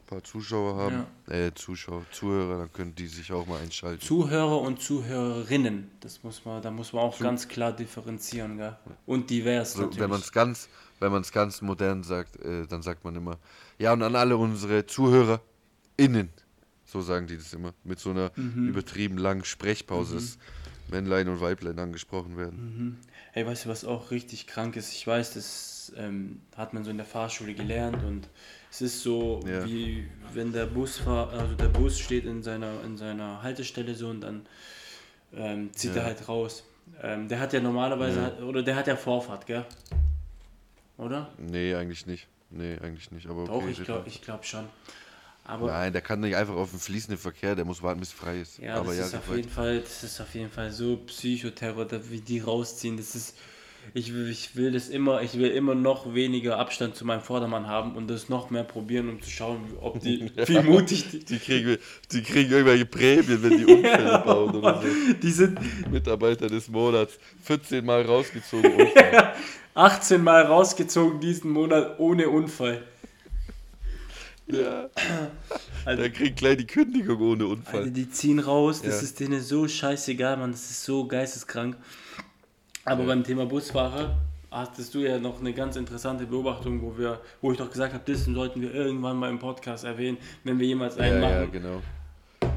paar 0.10 0.24
Zuschauer 0.24 0.76
haben, 0.76 1.06
äh, 1.28 1.52
Zuschauer, 1.54 2.04
Zuhörer, 2.12 2.58
dann 2.58 2.74
können 2.74 2.95
die 2.95 3.06
sich 3.08 3.32
auch 3.32 3.45
mal 3.45 3.62
einschalten. 3.62 4.02
Zuhörer 4.02 4.60
und 4.62 4.82
Zuhörerinnen. 4.82 5.91
Das 6.00 6.24
muss 6.24 6.43
man, 6.45 6.62
da 6.63 6.72
muss 6.72 6.93
man 6.93 7.04
auch 7.04 7.19
ganz 7.19 7.48
klar 7.48 7.72
differenzieren, 7.74 8.58
gell? 8.58 8.76
Und 9.06 9.30
divers 9.30 9.74
So, 9.74 9.82
natürlich. 9.82 10.00
wenn 10.00 10.10
man 10.10 10.19
es 10.22 10.32
ganz, 10.32 10.67
wenn 11.00 11.12
man 11.12 11.22
es 11.22 11.32
ganz 11.32 11.62
modern 11.62 12.04
sagt, 12.04 12.38
äh, 12.38 12.65
dann 12.65 12.82
sagt 12.82 13.04
man 13.04 13.15
immer, 13.15 13.38
ja 13.78 13.93
und 13.93 14.02
an 14.02 14.15
alle 14.15 14.36
unsere 14.36 14.86
ZuhörerInnen, 14.86 16.30
so 16.86 17.02
sagen 17.02 17.28
die 17.28 17.38
das 17.38 17.54
immer, 17.54 17.74
mit 17.84 18.00
so 18.00 18.10
einer 18.10 18.32
Mhm. 18.36 18.67
übertrieben 18.67 19.17
langen 19.19 19.45
Sprechpause, 19.45 20.15
dass 20.15 20.38
Männlein 20.88 21.28
und 21.30 21.39
Weiblein 21.39 21.78
angesprochen 21.78 22.34
Mhm. 22.34 22.38
werden. 22.38 23.00
Hey, 23.32 23.45
weißt 23.45 23.65
du, 23.65 23.69
was 23.69 23.86
auch 23.86 24.10
richtig 24.10 24.48
krank 24.48 24.76
ist? 24.76 24.91
Ich 24.91 25.06
weiß, 25.06 25.36
das 25.36 25.93
ähm, 25.98 26.41
hat 26.58 26.74
man 26.74 26.84
so 26.84 26.89
in 26.89 26.98
der 26.98 27.06
Fahrschule 27.06 27.54
gelernt 27.54 28.04
und 28.04 28.28
es 28.71 28.82
ist 28.82 29.01
so, 29.01 29.39
Ja. 29.45 29.65
wie 29.65 30.08
wenn 30.34 30.51
der 30.53 30.65
Busfahrer, 30.67 31.32
also 31.39 31.55
der 31.55 31.69
Bus 31.69 31.99
steht 31.99 32.25
in 32.25 32.43
seiner, 32.43 32.84
in 32.84 32.97
seiner 32.97 33.41
Haltestelle 33.41 33.95
so 33.95 34.10
und 34.10 34.21
dann 34.21 34.45
ähm, 35.34 35.71
zieht 35.73 35.91
er 35.91 35.97
Ja. 35.97 36.03
halt 36.05 36.27
raus. 36.27 36.63
Ähm, 37.01 37.27
der 37.27 37.39
hat 37.39 37.53
ja 37.53 37.60
normalerweise, 37.60 38.19
Ja. 38.19 38.25
Hat, 38.25 38.41
oder 38.41 38.63
der 38.63 38.75
hat 38.75 38.88
ja 38.88 38.95
Vorfahrt, 38.95 39.45
gell? 39.45 39.65
Oder? 40.97 41.29
Nee, 41.38 41.75
eigentlich 41.75 42.05
nicht. 42.05 42.27
Nee, 42.49 42.77
eigentlich 42.82 43.12
nicht. 43.12 43.27
Aber 43.27 43.45
Doch, 43.45 43.55
okay, 43.55 43.71
ich 43.71 43.84
glaube 43.84 44.10
glaub 44.23 44.45
schon. 44.45 44.65
Aber 45.45 45.67
Nein, 45.67 45.93
der 45.93 46.01
kann 46.01 46.19
nicht 46.19 46.36
einfach 46.36 46.55
auf 46.55 46.69
den 46.71 46.79
fließenden 46.79 47.17
Verkehr, 47.17 47.55
der 47.55 47.65
muss 47.65 47.82
warten, 47.82 47.99
bis 47.99 48.12
frei 48.12 48.41
ist. 48.41 48.60
Ja, 48.60 48.75
aber 48.75 48.88
das, 48.88 48.97
ja, 48.97 49.05
ist 49.05 49.15
auf 49.15 49.36
jeden 49.36 49.49
Fall, 49.49 49.79
das 49.82 50.03
ist 50.03 50.21
auf 50.21 50.34
jeden 50.36 50.51
Fall 50.51 50.71
so 50.71 50.97
Psychoterror, 50.97 51.88
wie 52.10 52.21
die 52.21 52.39
rausziehen. 52.39 52.97
Das 52.97 53.15
ist, 53.15 53.36
ich, 53.93 54.13
will- 54.13 54.29
ich 54.29 54.55
will 54.55 54.71
das 54.71 54.89
immer, 54.89 55.21
ich 55.21 55.37
will 55.37 55.49
immer 55.49 55.73
noch 55.75 56.13
weniger 56.13 56.57
Abstand 56.59 56.95
zu 56.95 57.05
meinem 57.05 57.21
Vordermann 57.21 57.67
haben 57.67 57.95
und 57.95 58.07
das 58.07 58.29
noch 58.29 58.49
mehr 58.51 58.63
probieren, 58.63 59.09
um 59.09 59.21
zu 59.21 59.29
schauen, 59.29 59.61
ob 59.81 59.99
die, 60.01 60.31
wie 60.47 60.59
mutig 60.61 61.09
die, 61.11 61.19
Die 61.25 61.39
kriegen, 61.39 61.77
die 62.11 62.21
kriegen 62.21 62.51
irgendwelche 62.51 62.85
Prämien, 62.85 63.41
wenn 63.43 63.57
die 63.57 63.65
Unfälle 63.65 64.19
bauen 64.25 64.55
oder 64.55 64.81
so. 64.81 64.87
die 65.21 65.31
sind 65.31 65.59
Mitarbeiter 65.91 66.47
des 66.47 66.67
Monats, 66.69 67.17
14 67.43 67.83
Mal 67.83 68.03
rausgezogen. 68.03 68.71
Unfall. 68.73 69.33
18 69.75 70.23
Mal 70.23 70.43
rausgezogen 70.43 71.19
diesen 71.19 71.51
Monat 71.51 71.99
ohne 71.99 72.29
Unfall. 72.29 72.83
ja, 74.47 74.89
Also, 75.85 76.01
der 76.01 76.09
kriegt 76.11 76.37
gleich 76.37 76.57
die 76.57 76.65
Kündigung 76.67 77.19
ohne 77.21 77.43
Alter, 77.43 77.51
Unfall. 77.53 77.91
die 77.91 78.09
ziehen 78.09 78.39
raus, 78.39 78.81
das 78.81 78.95
Ja. 78.95 79.01
ist 79.01 79.19
denen 79.19 79.41
so 79.41 79.67
scheißegal, 79.67 80.37
man, 80.37 80.51
das 80.51 80.69
ist 80.71 80.83
so 80.83 81.05
geisteskrank. 81.07 81.77
Aber 82.89 83.02
Ja. 83.02 83.08
beim 83.10 83.23
Thema 83.23 83.45
Busfahrer 83.45 84.17
hattest 84.52 84.95
du 84.95 84.99
ja 84.99 85.19
noch 85.19 85.39
eine 85.39 85.54
ganz 85.54 85.75
interessante 85.75 86.25
Beobachtung, 86.25 86.82
wo 86.82 86.97
wir, 86.97 87.19
wo 87.41 87.52
ich 87.52 87.58
doch 87.58 87.69
gesagt 87.69 87.93
habe, 87.93 88.04
das 88.12 88.25
sollten 88.25 88.62
wir 88.62 88.73
irgendwann 88.73 89.17
mal 89.17 89.30
im 89.30 89.38
Podcast 89.38 89.84
erwähnen, 89.84 90.17
wenn 90.43 90.60
wir 90.60 90.65
jemals 90.67 90.95
Ja, 90.97 91.04
einen 91.04 91.21
ja, 91.21 91.30
machen. 91.30 91.52
genau. 91.52 91.82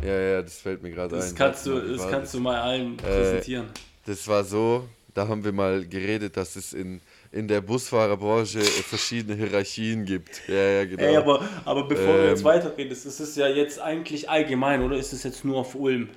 Ja, 0.02 0.18
ja, 0.18 0.42
das 0.42 0.58
fällt 0.58 0.82
mir 0.82 0.90
gerade 0.90 1.14
ein. 1.16 1.20
Das 1.20 1.34
kannst 1.34 1.66
du, 1.66 1.78
das 1.78 2.08
kannst 2.10 2.32
du 2.34 2.40
mal 2.40 2.56
allen 2.60 2.96
präsentieren. 2.96 3.66
Das 4.06 4.26
war 4.26 4.42
so, 4.42 4.88
da 5.14 5.28
haben 5.28 5.44
wir 5.44 5.52
mal 5.52 5.84
geredet, 5.86 6.36
dass 6.36 6.56
es 6.56 6.72
in, 6.72 7.00
in 7.30 7.46
der 7.46 7.60
Busfahrerbranche 7.60 8.60
äh, 8.60 8.62
verschiedene 8.64 9.36
Hierarchien 9.36 10.04
gibt. 10.06 10.48
Ja, 10.48 10.54
ja, 10.54 10.84
genau. 10.86 11.02
Ey, 11.02 11.16
aber, 11.16 11.42
aber 11.66 11.86
bevor 11.86 12.16
du 12.16 12.28
jetzt 12.28 12.40
Ähm. 12.40 12.44
weiterredest, 12.46 13.04
ist 13.06 13.20
es 13.20 13.36
ja 13.36 13.46
jetzt 13.48 13.78
eigentlich 13.80 14.28
allgemein, 14.30 14.82
oder 14.82 14.96
ist 14.96 15.12
es 15.12 15.22
jetzt 15.24 15.44
nur 15.44 15.58
auf 15.58 15.74
Ulm? 15.74 16.08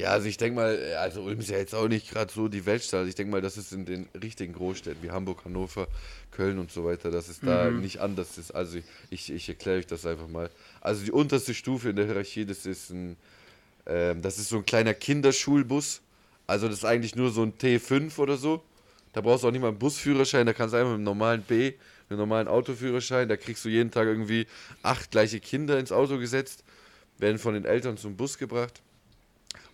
Ja, 0.00 0.12
also 0.12 0.28
ich 0.28 0.38
denke 0.38 0.56
mal, 0.56 0.78
äh, 0.78 0.94
also 0.94 1.20
Ulm 1.22 1.40
ist 1.40 1.50
ja 1.50 1.58
jetzt 1.58 1.74
auch 1.74 1.86
nicht 1.86 2.10
gerade 2.10 2.32
so 2.32 2.48
die 2.48 2.64
Weltstadt. 2.64 3.06
Ich 3.06 3.14
denke 3.16 3.32
mal, 3.32 3.42
das 3.42 3.58
ist 3.58 3.70
in 3.72 3.84
den 3.84 4.08
richtigen 4.22 4.54
Großstädten 4.54 5.02
wie 5.02 5.10
Hamburg, 5.10 5.44
Hannover, 5.44 5.88
Köln 6.30 6.58
und 6.58 6.72
so 6.72 6.86
weiter, 6.86 7.10
dass 7.10 7.28
es 7.28 7.40
da 7.40 7.70
Mhm. 7.70 7.82
nicht 7.82 8.00
anders 8.00 8.38
ist. 8.38 8.50
Also 8.52 8.78
ich, 9.10 9.30
ich 9.30 9.46
erkläre 9.50 9.78
euch 9.78 9.86
das 9.86 10.06
einfach 10.06 10.26
mal. 10.26 10.48
Also 10.80 11.04
die 11.04 11.12
unterste 11.12 11.52
Stufe 11.52 11.90
in 11.90 11.96
der 11.96 12.06
Hierarchie, 12.06 12.46
das 12.46 12.64
ist 12.64 12.88
ein, 12.88 13.16
ähm, 13.86 14.22
das 14.22 14.38
ist 14.38 14.48
so 14.48 14.56
ein 14.56 14.64
kleiner 14.64 14.94
Kinderschulbus. 14.94 16.00
Also 16.46 16.68
das 16.68 16.78
ist 16.78 16.84
eigentlich 16.86 17.14
nur 17.14 17.30
so 17.30 17.42
ein 17.42 17.58
T5 17.58 18.18
oder 18.18 18.38
so. 18.38 18.62
Da 19.12 19.20
brauchst 19.20 19.44
du 19.44 19.48
auch 19.48 19.52
nicht 19.52 19.60
mal 19.60 19.68
einen 19.68 19.78
Busführerschein, 19.78 20.46
da 20.46 20.54
kannst 20.54 20.72
du 20.72 20.78
einfach 20.78 20.92
mit 20.92 20.96
einem 20.96 21.04
normalen 21.04 21.42
B, 21.42 21.72
mit 21.72 21.76
einem 22.08 22.20
normalen 22.20 22.48
Autoführerschein, 22.48 23.28
da 23.28 23.36
kriegst 23.36 23.64
du 23.66 23.68
jeden 23.68 23.90
Tag 23.90 24.06
irgendwie 24.06 24.46
acht 24.82 25.10
gleiche 25.10 25.40
Kinder 25.40 25.78
ins 25.78 25.92
Auto 25.92 26.16
gesetzt, 26.18 26.64
werden 27.18 27.38
von 27.38 27.52
den 27.54 27.66
Eltern 27.66 27.98
zum 27.98 28.16
Bus 28.16 28.38
gebracht. 28.38 28.80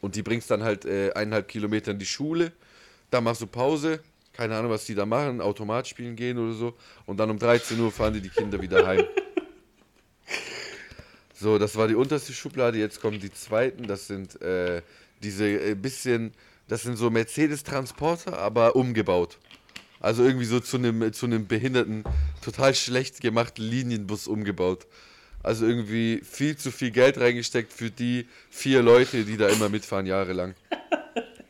Und 0.06 0.14
die 0.14 0.22
bringst 0.22 0.48
dann 0.52 0.62
halt 0.62 0.84
äh, 0.84 1.10
eineinhalb 1.14 1.48
Kilometer 1.48 1.90
in 1.90 1.98
die 1.98 2.06
Schule. 2.06 2.52
Da 3.10 3.20
machst 3.20 3.42
du 3.42 3.48
Pause. 3.48 3.98
Keine 4.32 4.54
Ahnung, 4.54 4.70
was 4.70 4.84
die 4.84 4.94
da 4.94 5.04
machen. 5.04 5.40
Automat 5.40 5.88
spielen 5.88 6.14
gehen 6.14 6.38
oder 6.38 6.52
so. 6.52 6.76
Und 7.06 7.18
dann 7.18 7.28
um 7.28 7.40
13 7.40 7.80
Uhr 7.80 7.90
fahren 7.90 8.14
die 8.14 8.20
die 8.20 8.28
Kinder 8.28 8.62
wieder 8.62 8.86
heim. 8.86 9.04
So, 11.38 11.58
das 11.58 11.76
war 11.76 11.86
die 11.86 11.96
unterste 11.96 12.32
Schublade. 12.32 12.78
Jetzt 12.78 13.02
kommen 13.02 13.20
die 13.20 13.30
zweiten. 13.30 13.86
Das 13.86 14.06
sind 14.06 14.40
äh, 14.40 14.80
diese 15.22 15.44
äh, 15.44 15.74
bisschen, 15.74 16.32
das 16.66 16.82
sind 16.82 16.96
so 16.96 17.10
Mercedes-Transporter, 17.10 18.38
aber 18.38 18.74
umgebaut. 18.74 19.38
Also 20.00 20.24
irgendwie 20.24 20.46
so 20.46 20.60
zu 20.60 20.78
einem 20.78 21.12
zu 21.12 21.26
einem 21.26 21.46
behinderten, 21.46 22.04
total 22.42 22.74
schlecht 22.74 23.20
gemachten 23.20 23.62
Linienbus 23.62 24.28
umgebaut. 24.28 24.86
Also 25.46 25.64
irgendwie 25.64 26.20
viel 26.24 26.56
zu 26.56 26.72
viel 26.72 26.90
Geld 26.90 27.18
reingesteckt 27.18 27.72
für 27.72 27.88
die 27.88 28.26
vier 28.50 28.82
Leute, 28.82 29.24
die 29.24 29.36
da 29.36 29.48
immer 29.48 29.68
mitfahren, 29.68 30.04
jahrelang. 30.04 30.54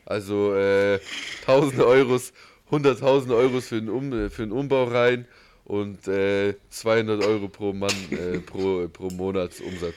Also 0.05 0.53
äh, 0.53 0.99
tausende 1.43 1.87
Euros, 1.87 2.31
hunderttausende 2.69 3.35
Euros 3.35 3.67
für 3.69 3.81
den, 3.81 3.89
um, 3.89 4.29
für 4.29 4.43
den 4.43 4.51
Umbau 4.51 4.83
rein 4.83 5.25
und 5.65 6.07
äh, 6.07 6.53
200 6.69 7.23
Euro 7.23 7.47
pro 7.49 7.73
Mann 7.73 7.89
äh, 8.11 8.39
pro, 8.39 8.87
pro 8.87 9.09
Monatsumsatz. 9.09 9.95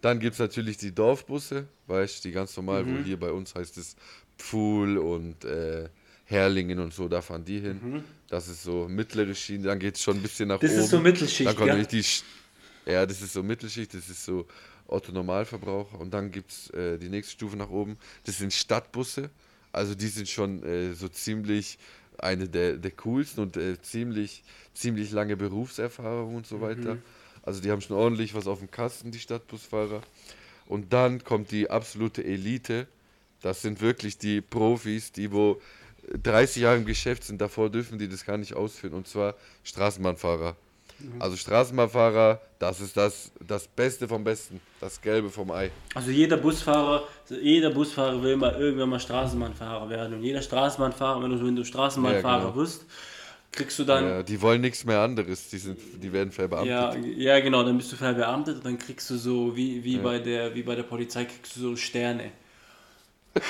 Dann 0.00 0.18
gibt 0.18 0.32
es 0.34 0.40
natürlich 0.40 0.76
die 0.76 0.92
Dorfbusse, 0.92 1.68
weißt 1.86 2.24
du, 2.24 2.28
die 2.28 2.34
ganz 2.34 2.56
normal, 2.56 2.82
Mhm. 2.82 2.98
wo 2.98 3.04
hier 3.04 3.20
bei 3.20 3.30
uns 3.30 3.54
heißt 3.54 3.78
es 3.78 3.94
Pfuhl 4.36 4.98
und 4.98 5.44
äh, 5.44 5.88
Herlingen 6.24 6.80
und 6.80 6.92
so, 6.92 7.06
da 7.06 7.22
fahren 7.22 7.44
die 7.44 7.60
hin. 7.60 8.02
Das 8.28 8.48
ist 8.48 8.64
so 8.64 8.88
mittlere 8.88 9.32
Schiene, 9.36 9.68
dann 9.68 9.78
geht 9.78 9.94
es 9.94 10.02
schon 10.02 10.16
ein 10.16 10.22
bisschen 10.22 10.48
nach 10.48 10.60
Mhm. 10.60 10.66
Das 10.66 10.72
oben. 10.72 10.80
ist 10.80 10.90
so 10.90 10.98
Mittelschicht, 11.00 11.48
Dann 11.48 11.54
kommt 11.56 11.68
nämlich 11.70 11.86
die, 11.86 12.04
ja, 12.86 13.06
das 13.06 13.22
ist 13.22 13.32
so 13.32 13.42
Mittelschicht, 13.42 13.94
das 13.94 14.08
ist 14.08 14.24
so 14.24 14.46
Otto 14.86 15.12
Normalverbraucher 15.12 15.98
und 15.98 16.12
dann 16.12 16.30
gibt 16.30 16.52
es 16.52 16.70
äh, 16.70 16.98
die 16.98 17.08
nächste 17.08 17.32
Stufe 17.32 17.56
nach 17.56 17.70
oben, 17.70 17.98
das 18.24 18.38
sind 18.38 18.52
Stadtbusse, 18.52 19.30
also 19.72 19.94
die 19.94 20.08
sind 20.08 20.28
schon 20.28 20.62
äh, 20.62 20.94
so 20.94 21.08
ziemlich 21.08 21.78
eine 22.18 22.48
der, 22.48 22.76
der 22.76 22.90
coolsten 22.92 23.42
und 23.42 23.56
äh, 23.56 23.80
ziemlich, 23.82 24.42
ziemlich 24.74 25.10
lange 25.10 25.36
Berufserfahrung 25.36 26.36
und 26.36 26.46
so 26.46 26.60
weiter. 26.60 26.98
Also 27.42 27.60
die 27.60 27.70
haben 27.70 27.80
schon 27.80 27.96
ordentlich 27.96 28.34
was 28.34 28.46
auf 28.46 28.58
dem 28.58 28.70
Kasten, 28.70 29.10
die 29.10 29.18
Stadtbusfahrer. 29.18 30.00
Und 30.66 30.92
dann 30.92 31.22
kommt 31.22 31.50
die 31.50 31.70
absolute 31.70 32.24
Elite, 32.24 32.88
das 33.40 33.62
sind 33.62 33.80
wirklich 33.80 34.18
die 34.18 34.40
Profis, 34.40 35.12
die 35.12 35.30
wo 35.30 35.60
30 36.22 36.62
Jahre 36.62 36.78
im 36.78 36.86
Geschäft 36.86 37.24
sind, 37.24 37.40
davor 37.40 37.70
dürfen 37.70 37.98
die 37.98 38.08
das 38.08 38.24
gar 38.24 38.38
nicht 38.38 38.54
ausführen, 38.54 38.94
und 38.94 39.06
zwar 39.06 39.34
Straßenbahnfahrer. 39.64 40.56
Also 41.18 41.36
Straßenbahnfahrer, 41.36 42.40
das 42.58 42.80
ist 42.80 42.96
das, 42.96 43.30
das 43.46 43.68
Beste 43.68 44.08
vom 44.08 44.24
Besten, 44.24 44.60
das 44.80 45.00
Gelbe 45.00 45.30
vom 45.30 45.50
Ei. 45.50 45.70
Also 45.94 46.10
jeder 46.10 46.36
Busfahrer, 46.38 47.04
jeder 47.28 47.70
Busfahrer 47.70 48.22
will 48.22 48.36
mal 48.36 48.54
irgendwann 48.54 48.88
mal 48.90 49.00
Straßenbahnfahrer 49.00 49.88
werden. 49.90 50.14
Und 50.14 50.22
jeder 50.22 50.42
Straßenbahnfahrer, 50.42 51.22
wenn 51.22 51.30
du, 51.30 51.44
wenn 51.44 51.56
du 51.56 51.64
Straßenbahnfahrer 51.64 52.38
Ja, 52.44 52.50
genau. 52.50 52.56
wirst, 52.56 52.86
kriegst 53.52 53.78
du 53.78 53.84
dann 53.84 54.04
Ja, 54.04 54.22
die 54.22 54.40
wollen 54.40 54.60
nichts 54.60 54.84
mehr 54.84 55.00
anderes, 55.00 55.48
die, 55.48 55.58
sind, 55.58 55.78
die 56.02 56.12
werden 56.12 56.32
verbeamtet. 56.32 56.68
Ja, 56.68 56.94
ja, 57.34 57.40
genau, 57.40 57.62
dann 57.62 57.76
bist 57.76 57.92
du 57.92 57.96
verbeamtet 57.96 58.56
und 58.56 58.64
dann 58.64 58.78
kriegst 58.78 59.08
du 59.10 59.16
so, 59.16 59.54
wie, 59.56 59.84
wie, 59.84 59.96
Ja. 59.96 60.02
bei 60.02 60.18
der, 60.18 60.54
wie 60.54 60.62
bei 60.62 60.74
der 60.74 60.82
Polizei, 60.84 61.24
kriegst 61.24 61.56
du 61.56 61.60
so 61.60 61.76
Sterne. 61.76 62.32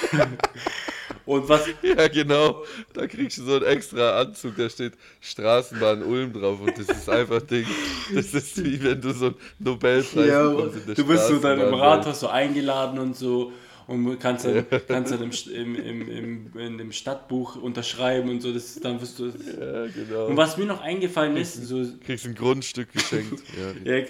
und 1.24 1.48
was, 1.48 1.66
Ja, 1.82 2.08
genau. 2.08 2.64
Da 2.92 3.06
kriegst 3.06 3.38
du 3.38 3.44
so 3.44 3.54
einen 3.56 3.64
extra 3.64 4.20
Anzug, 4.20 4.56
da 4.56 4.68
steht 4.68 4.94
Straßenbahn 5.20 6.02
Ulm 6.02 6.32
drauf 6.32 6.60
und 6.60 6.76
das 6.76 6.88
ist 6.88 7.08
einfach 7.08 7.42
Ding. 7.42 7.66
Das 8.14 8.34
ist 8.34 8.62
wie 8.64 8.82
wenn 8.82 9.00
du 9.00 9.12
so 9.12 9.26
einen 9.26 9.34
Nobelpreis 9.58 10.28
ja, 10.28 10.48
bekommst 10.48 10.76
in 10.76 10.86
der 10.86 10.94
du 10.94 11.06
bist 11.06 11.28
so 11.28 11.38
dann 11.38 11.60
im. 11.60 11.74
Rathaus 11.74 12.20
so 12.20 12.28
eingeladen 12.28 12.98
und 12.98 13.16
so 13.16 13.52
und 13.86 14.18
kannst 14.18 14.44
dann, 14.44 14.66
kannst 14.88 15.12
dann 15.12 15.22
im, 15.22 15.76
im, 15.76 15.76
im, 15.76 16.08
im, 16.10 16.58
in 16.58 16.78
dem 16.78 16.92
Stadtbuch 16.92 17.56
unterschreiben 17.56 18.28
und 18.30 18.40
so, 18.40 18.52
das, 18.52 18.74
dann 18.76 19.00
wirst 19.00 19.18
du... 19.18 19.26
Ja, 19.26 19.86
genau. 19.86 20.26
Und 20.26 20.36
was 20.36 20.56
mir 20.56 20.66
noch 20.66 20.80
eingefallen 20.80 21.36
ist, 21.36 21.62
so... 21.66 21.84
kriegst 22.04 22.26
ein 22.26 22.34
Grundstück 22.34 22.92
geschenkt. 22.92 23.42
Ja, 23.84 23.98
Ja, 23.98 24.04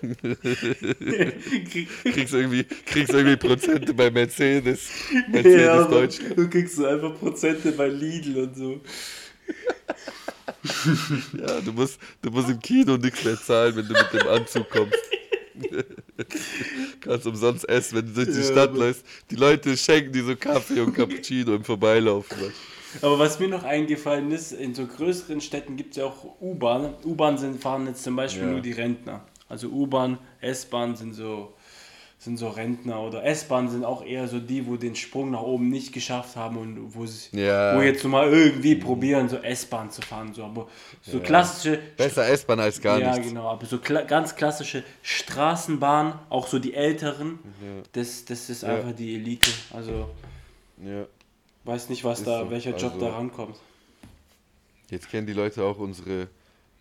kriegst 2.04 2.34
irgendwie, 2.34 2.64
kriegst 2.64 3.12
irgendwie 3.12 3.36
Prozente 3.36 3.92
bei 3.94 4.10
Mercedes. 4.10 4.88
Mercedes 5.30 5.62
ja, 5.62 5.84
Deutschland. 5.84 6.38
du 6.38 6.48
kriegst 6.48 6.76
so 6.76 6.86
einfach 6.86 7.14
Prozente 7.18 7.72
bei 7.72 7.88
Lidl 7.88 8.42
und 8.44 8.56
so. 8.56 8.80
Ja, 11.38 11.60
du 11.60 11.72
musst, 11.72 11.98
du 12.22 12.30
musst 12.30 12.48
im 12.50 12.58
Kino 12.60 12.96
nichts 12.96 13.24
mehr 13.24 13.36
zahlen, 13.40 13.76
wenn 13.76 13.86
du 13.86 13.92
mit 13.94 14.12
dem 14.12 14.28
Anzug 14.28 14.68
kommst. 14.70 14.98
Kannst 17.00 17.26
umsonst 17.26 17.68
essen, 17.68 17.98
wenn 17.98 18.06
du 18.06 18.12
durch 18.12 18.28
die 18.36 18.42
Ja, 18.42 18.52
Stadt 18.52 18.74
läufst. 18.74 19.04
Die 19.30 19.36
Leute 19.36 19.76
schenken 19.76 20.12
dir 20.12 20.24
so 20.24 20.36
Kaffee 20.36 20.80
und 20.80 20.94
Cappuccino 20.94 21.54
im 21.54 21.64
Vorbeilaufen. 21.64 22.52
Aber 23.02 23.18
was 23.18 23.38
mir 23.38 23.48
noch 23.48 23.64
eingefallen 23.64 24.30
ist, 24.30 24.52
in 24.52 24.74
so 24.74 24.86
größeren 24.86 25.40
Städten 25.40 25.76
gibt 25.76 25.90
es 25.92 25.96
ja 25.98 26.06
auch 26.06 26.40
U-Bahn. 26.40 26.94
U-Bahn 27.04 27.58
fahren 27.58 27.86
jetzt 27.86 28.02
zum 28.02 28.16
Beispiel 28.16 28.44
Ja. 28.44 28.50
nur 28.50 28.60
die 28.60 28.72
Rentner. 28.72 29.24
Also 29.48 29.68
U-Bahn, 29.68 30.18
S-Bahn 30.40 30.94
sind 30.96 31.14
so, 31.14 31.54
sind 32.18 32.36
so 32.36 32.48
Rentner 32.48 33.00
oder 33.00 33.24
S-Bahn 33.24 33.68
sind 33.70 33.84
auch 33.84 34.04
eher 34.04 34.26
so 34.28 34.40
die, 34.40 34.66
wo 34.66 34.76
den 34.76 34.94
Sprung 34.96 35.30
nach 35.30 35.40
oben 35.42 35.68
nicht 35.70 35.92
geschafft 35.92 36.36
haben 36.36 36.56
und 36.58 36.94
wo, 36.94 37.06
sie, 37.06 37.36
Ja. 37.40 37.76
wo 37.76 37.80
jetzt 37.80 38.04
mal 38.04 38.28
irgendwie 38.30 38.74
probieren, 38.74 39.28
so 39.28 39.36
S-Bahn 39.36 39.90
zu 39.90 40.02
fahren. 40.02 40.34
So. 40.34 40.44
Aber 40.44 40.66
so 41.02 41.20
klassische 41.20 41.78
Besser 41.96 42.26
S-Bahn 42.28 42.60
als 42.60 42.80
gar 42.80 42.98
ja, 42.98 43.12
nichts. 43.12 43.28
genau, 43.28 43.48
aber 43.48 43.64
so 43.66 43.78
kla 43.78 44.02
ganz 44.02 44.34
klassische 44.34 44.82
Straßenbahn, 45.02 46.18
auch 46.28 46.46
so 46.48 46.58
die 46.58 46.74
älteren, 46.74 47.38
das, 47.92 48.24
das 48.24 48.50
ist 48.50 48.62
Ja. 48.64 48.70
einfach 48.74 48.92
die 48.92 49.14
Elite. 49.14 49.50
Also 49.72 50.10
Ja. 50.84 51.06
weiß 51.64 51.88
nicht, 51.88 52.04
was 52.04 52.18
Ist 52.20 52.26
da, 52.26 52.40
so, 52.44 52.50
welcher 52.50 52.76
Job 52.76 52.94
also- 52.94 53.06
da 53.06 53.12
rankommt. 53.16 53.56
Jetzt 54.90 55.10
kennen 55.10 55.26
die 55.26 55.34
Leute 55.34 55.62
auch 55.64 55.78
unsere 55.78 56.28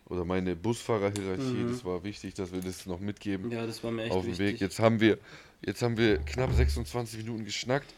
oder 0.10 0.26
meine 0.26 0.56
Busfahrerhierarchie. 0.56 1.41
Mhm. 1.43 1.72
Das 1.72 1.84
war 1.86 2.04
wichtig, 2.04 2.34
dass 2.36 2.52
wir 2.52 2.62
das 2.62 2.86
noch 2.86 3.00
mitgeben 3.00 3.52
Ja, 3.52 3.65
das 3.65 3.84
war 3.84 3.91
mir 3.91 4.04
echt 4.04 4.12
auf 4.13 4.26
dem. 4.26 4.38
Weg. 4.38 4.60
Jetzt 4.60 4.80
haben 4.80 5.00
wir, 5.00 5.17
jetzt 5.62 5.82
haben 5.82 5.98
wir 5.98 6.20
knapp 6.20 6.54
26 6.54 7.17
Minuten 7.20 7.46
geschnackt. 7.46 7.93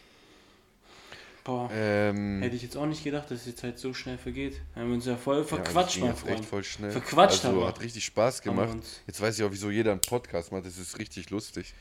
Boah, 1.44 1.70
Ähm, 1.74 2.42
hätte 2.42 2.56
ich 2.56 2.62
jetzt 2.64 2.76
auch 2.76 2.86
nicht 2.86 3.04
gedacht, 3.04 3.32
dass 3.32 3.46
die 3.46 3.56
Zeit 3.56 3.80
so 3.80 3.94
schnell 3.94 4.18
vergeht. 4.18 4.60
Haben 4.76 4.88
wir 4.90 4.96
uns 4.96 5.06
ja 5.06 5.16
voll 5.16 5.38
ja, 5.38 5.44
verquatscht, 5.46 5.96
ging 5.96 6.04
mein 6.04 6.12
jetzt 6.12 6.24
echt 6.26 6.34
Freund. 6.34 6.46
voll 6.46 6.64
schnell. 6.64 6.92
Verquatscht 6.92 7.46
also, 7.46 7.58
aber. 7.58 7.68
hat 7.70 7.82
richtig 7.82 8.06
Spaß 8.06 8.40
Haben 8.46 8.56
gemacht. 8.58 8.78
Jetzt 9.08 9.22
weiß 9.22 9.40
ich 9.40 9.46
auch, 9.46 9.52
wieso 9.52 9.70
jeder 9.72 9.92
einen 9.92 10.02
Podcast 10.02 10.52
macht. 10.52 10.66
Das 10.66 10.78
ist 10.78 11.00
richtig 11.00 11.30
lustig. 11.30 11.74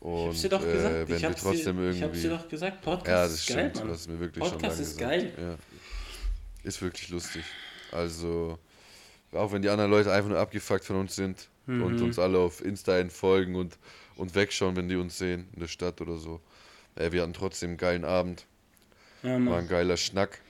Und 0.00 0.20
Ich 0.20 0.26
hab's 0.28 0.42
dir 0.42 0.48
doch 0.48 0.62
äh, 0.66 0.72
gesagt. 0.72 1.10
ich 1.10 1.24
hab's 1.24 1.42
dir, 1.42 1.52
ich 1.52 1.66
hab's 1.66 1.76
irgendwie. 1.78 2.20
dir 2.22 2.30
doch 2.30 2.48
gesagt. 2.48 2.82
Podcast 2.82 3.06
ja, 3.08 3.22
das 3.22 3.32
ist 3.34 3.44
stimmt. 3.44 3.58
geil, 3.58 3.70
du 3.74 3.78
Mann. 3.80 3.90
hast 3.90 4.08
mir 4.08 4.20
wirklich 4.20 4.44
Podcast 4.44 4.76
schon 4.76 4.84
ist 4.84 5.00
lange 5.00 5.12
geil. 5.12 5.24
gesagt. 5.30 5.38
Ja. 5.42 6.68
Ist 6.68 6.82
wirklich 6.82 7.08
lustig. 7.10 7.44
Also, 7.92 8.58
auch 9.32 9.52
wenn 9.52 9.62
die 9.62 9.68
anderen 9.68 9.90
Leute 9.90 10.12
einfach 10.12 10.30
nur 10.30 10.38
abgefuckt 10.38 10.84
von 10.84 10.96
uns 10.96 11.14
sind 11.16 11.48
und 11.66 11.96
Mhm. 11.96 12.02
uns 12.02 12.18
alle 12.18 12.38
auf 12.38 12.64
Insta 12.64 12.98
folgen 13.10 13.54
und, 13.54 13.76
und 14.16 14.34
wegschauen, 14.34 14.74
wenn 14.76 14.88
die 14.88 14.96
uns 14.96 15.18
sehen 15.18 15.48
in 15.52 15.60
der 15.60 15.68
Stadt 15.68 16.00
oder 16.00 16.16
so. 16.16 16.40
Äh, 16.94 17.12
wir 17.12 17.20
hatten 17.22 17.34
trotzdem 17.34 17.70
einen 17.70 17.76
geilen 17.78 18.04
Abend. 18.04 18.46
Ja, 19.22 19.44
War 19.44 19.58
ein 19.58 19.68
geiler 19.68 19.96
Schnack. 19.98 20.40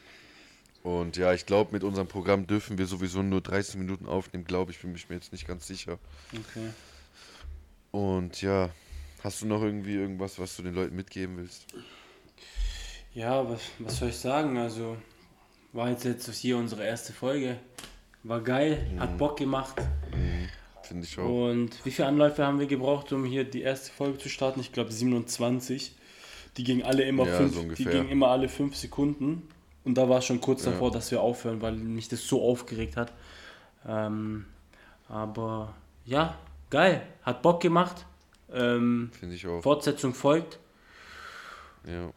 Und 0.85 1.17
ja, 1.17 1.35
ich 1.35 1.45
glaube, 1.45 1.73
mit 1.73 1.83
unserem 1.83 2.07
Programm 2.07 2.47
dürfen 2.47 2.79
wir 2.79 2.87
sowieso 2.87 3.23
nur 3.23 3.41
30 3.41 3.77
Minuten 3.77 4.07
aufnehmen, 4.07 4.45
glaube 4.45 4.71
ich, 4.71 4.79
bin 4.79 4.95
ich 4.95 5.09
mir 5.09 5.17
jetzt 5.17 5.33
nicht 5.33 5.47
ganz 5.47 5.67
sicher. 5.67 5.99
Okay. 6.33 6.71
Und 7.91 8.41
ja, 8.41 8.71
hast 9.25 9.43
du 9.43 9.47
noch 9.47 9.63
irgendwie 9.63 9.95
irgendwas, 9.95 10.39
was 10.39 10.57
du 10.57 10.63
den 10.63 10.75
Leuten 10.75 10.95
mitgeben 10.95 11.37
willst? 11.37 11.67
Ja, 13.13 13.49
was, 13.49 13.61
was 13.81 13.99
soll 13.99 14.11
ich 14.11 14.17
sagen? 14.17 14.57
Also, 14.57 14.97
war 15.73 15.91
jetzt, 15.91 16.05
jetzt 16.05 16.33
hier 16.37 16.57
unsere 16.57 16.85
erste 16.85 17.13
Folge. 17.13 17.59
War 18.25 18.41
geil, 18.41 18.87
Mhm. 18.93 19.01
hat 19.01 19.19
Bock 19.19 19.37
gemacht. 19.39 19.77
Finde 20.83 21.05
ich 21.05 21.19
auch. 21.19 21.51
Und 21.51 21.85
wie 21.85 21.91
viele 21.91 22.09
Anläufe 22.09 22.45
haben 22.47 22.59
wir 22.59 22.67
gebraucht, 22.67 23.13
um 23.13 23.25
hier 23.25 23.45
die 23.45 23.63
erste 23.63 23.93
Folge 23.93 24.19
zu 24.19 24.29
starten? 24.29 24.61
Ich 24.61 24.73
glaube 24.73 24.91
27. 24.93 25.95
Die 26.57 26.65
gingen 26.65 26.83
alle 26.83 27.03
immer 27.05 27.27
Ja, 27.27 27.37
fünf, 27.37 27.55
so 27.55 27.63
die 27.63 27.85
gingen 27.85 28.09
immer 28.09 28.29
alle 28.29 28.49
fünf 28.49 28.75
Sekunden. 28.77 29.49
Und 29.85 29.95
da 29.95 30.09
war 30.09 30.19
es 30.19 30.25
schon 30.25 30.41
kurz 30.41 30.65
Ja. 30.65 30.73
davor, 30.73 30.91
dass 30.91 31.11
wir 31.11 31.21
aufhören, 31.21 31.63
weil 31.63 31.73
mich 31.77 32.09
das 32.09 32.27
so 32.27 32.43
aufgeregt 32.43 32.97
hat. 32.97 33.13
Ähm, 33.87 34.47
aber 35.09 35.75
ja, 36.05 36.37
geil, 36.71 37.03
hat 37.23 37.43
Bock 37.43 37.61
gemacht. 37.61 38.05
Ähm, 38.53 39.11
Finde 39.19 39.35
ich 39.35 39.47
auch. 39.47 39.63
Fortsetzung 39.63 40.15
folgt. 40.15 40.59
Ja. 41.87 42.11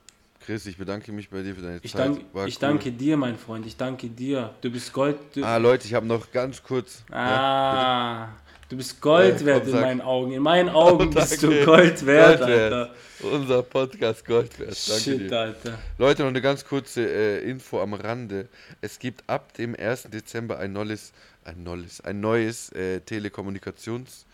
Chris, 0.46 0.66
ich 0.66 0.78
bedanke 0.78 1.12
mich 1.12 1.30
bei 1.30 1.44
dir 1.44 1.54
für 1.56 1.62
deine 1.62 1.80
Ich, 1.84 1.92
Zeit. 1.92 2.08
dank, 2.08 2.18
ich 2.20 2.56
cool. 2.56 2.60
danke 2.60 2.92
dir, 2.92 3.16
mein 3.16 3.38
Freund. 3.38 3.66
Ich 3.66 3.78
danke 3.78 4.10
dir. 4.10 4.54
Du 4.62 4.72
bist 4.72 4.92
Gold. 4.92 5.18
Du, 5.36 5.44
Ah, 5.44 5.58
Leute, 5.58 5.86
ich 5.88 5.94
habe 5.94 6.06
noch 6.08 6.32
ganz 6.32 6.64
kurz. 6.64 7.04
Ja, 7.12 7.16
ah, 7.16 8.30
du 8.68 8.76
bist 8.78 9.00
Gold 9.02 9.40
Ja, 9.42 9.46
wert 9.46 9.66
in 9.68 9.72
sag. 9.72 9.82
meinen 9.82 10.02
Augen. 10.02 10.32
In 10.32 10.42
meinen 10.42 10.70
Augen 10.70 11.10
bist 11.14 11.44
du. 11.44 11.64
Gold 11.64 12.04
wert, 12.08 12.40
Gold 12.40 12.50
wert. 12.50 12.74
Alter. 12.74 12.96
unser 13.32 13.62
Podcast 13.62 14.26
Gold 14.26 14.58
wert. 14.60 14.70
Danke 14.90 15.02
Shit, 15.04 15.30
dir. 15.30 15.40
Alter. 15.40 15.78
Leute, 16.00 16.24
noch 16.24 16.30
eine 16.30 16.42
ganz 16.42 16.66
kurze 16.66 17.02
äh, 17.08 17.48
Info 17.48 17.80
am 17.80 17.94
Rande. 17.94 18.48
Es 18.82 18.98
gibt 18.98 19.24
ab 19.30 19.54
dem 19.54 19.76
1. 19.76 20.04
Dezember 20.12 20.58
ein 20.58 20.74
neues, 20.74 21.14
ein 21.46 21.62
neues, 21.64 22.02
ein 22.02 22.20
neues 22.20 22.72
äh, 22.72 23.00
Telekommunikations 23.02 24.26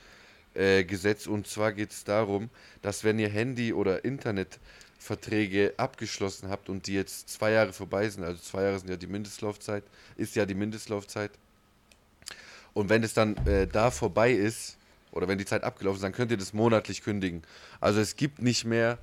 äh, 0.54 0.86
Gesetz 0.86 1.28
und 1.28 1.48
zwar 1.48 1.74
geht 1.74 1.92
es 1.92 2.06
darum, 2.06 2.50
dass 2.82 3.04
wenn 3.04 3.20
ihr 3.20 3.28
Handy- 3.30 3.74
oder 3.74 4.06
Internetverträge 5.08 5.74
abgeschlossen 5.78 6.50
habt 6.50 6.70
und 6.70 6.88
die 6.88 6.94
jetzt 6.94 7.30
zwei 7.30 7.52
Jahre 7.52 7.74
vorbei 7.74 8.10
sind, 8.10 8.24
also 8.24 8.42
zwei 8.42 8.64
Jahre 8.64 8.80
sind 8.80 8.90
ja 8.90 8.98
die 8.98 9.08
Mindestlaufzeit, 9.08 9.84
ist 10.16 10.36
ja 10.36 10.46
die 10.46 10.54
Mindestlaufzeit. 10.54 11.32
Und 12.74 12.90
wenn 12.90 13.04
es 13.04 13.14
dann 13.14 13.36
äh, 13.48 13.68
da 13.68 13.92
vorbei 13.92 14.32
ist, 14.32 14.78
oder 15.12 15.28
wenn 15.28 15.38
die 15.38 15.46
Zeit 15.46 15.64
abgelaufen 15.64 15.98
ist, 15.98 16.04
dann 16.04 16.12
könnt 16.12 16.32
ihr 16.32 16.38
das 16.38 16.54
monatlich 16.54 17.02
kündigen. 17.02 17.42
Also 17.80 18.00
es 18.00 18.16
gibt 18.16 18.42
nicht 18.42 18.66
mehr, 18.66 19.00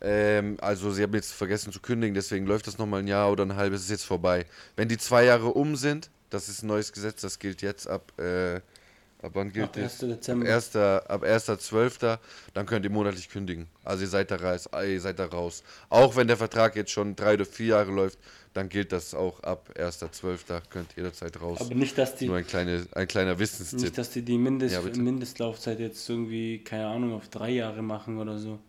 ähm, 0.00 0.56
also 0.60 0.90
sie 0.90 1.02
haben 1.02 1.14
jetzt 1.14 1.32
vergessen 1.32 1.72
zu 1.72 1.80
kündigen, 1.80 2.14
deswegen 2.14 2.46
läuft 2.46 2.66
das 2.66 2.78
nochmal 2.78 3.00
ein 3.00 3.08
Jahr 3.08 3.30
oder 3.30 3.44
ein 3.44 3.56
halbes, 3.56 3.82
ist 3.82 3.90
jetzt 3.90 4.06
vorbei. 4.06 4.46
Wenn 4.76 4.88
die 4.88 4.98
zwei 4.98 5.24
Jahre 5.24 5.48
um 5.48 5.76
sind, 5.76 6.10
das 6.30 6.48
ist 6.48 6.62
ein 6.62 6.68
neues 6.68 6.92
Gesetz, 6.92 7.20
das 7.20 7.38
gilt 7.38 7.62
jetzt 7.62 7.88
ab, 7.88 8.18
äh, 8.18 8.60
ab 9.24 9.32
wann 9.34 9.52
gilt 9.52 9.66
Ab 9.66 9.72
das? 9.74 10.02
1. 10.02 10.10
Dezember. 10.10 10.46
Ab 10.48 10.54
1. 10.54 10.76
Ab 10.76 11.24
1.12. 11.24 12.18
dann 12.54 12.66
könnt 12.66 12.84
ihr 12.84 12.90
monatlich 12.90 13.28
kündigen. 13.28 13.66
Also 13.82 14.02
ihr 14.04 14.08
seid, 14.08 14.30
da 14.30 14.36
raus, 14.36 14.68
ihr 14.86 15.00
seid 15.00 15.18
da 15.18 15.26
raus. 15.26 15.62
Auch 15.88 16.14
wenn 16.16 16.26
der 16.28 16.36
Vertrag 16.36 16.76
jetzt 16.76 16.90
schon 16.90 17.16
drei 17.16 17.34
oder 17.34 17.44
vier 17.44 17.66
Jahre 17.66 17.90
läuft, 17.90 18.18
dann 18.52 18.68
gilt 18.68 18.92
das 18.92 19.14
auch 19.14 19.42
ab 19.42 19.70
1.12. 19.76 20.62
könnt 20.70 20.92
ihr 20.92 21.02
jederzeit 21.04 21.40
raus. 21.40 21.58
Aber 21.60 21.74
nicht, 21.74 21.98
dass 21.98 22.14
die, 22.16 22.26
Nur 22.26 22.36
ein, 22.36 22.46
kleine, 22.46 22.86
ein 22.92 23.08
kleiner 23.08 23.38
Wissenstipp. 23.38 23.80
nicht, 23.80 23.98
dass 23.98 24.10
die 24.10 24.22
die 24.22 24.38
Mindest, 24.38 24.74
Ja. 24.74 24.80
Mindestlaufzeit 24.82 25.80
jetzt 25.80 26.08
irgendwie, 26.08 26.60
keine 26.62 26.86
Ahnung, 26.86 27.14
auf 27.14 27.28
drei 27.28 27.50
Jahre 27.50 27.82
machen 27.82 28.18
oder 28.18 28.38
so. 28.38 28.60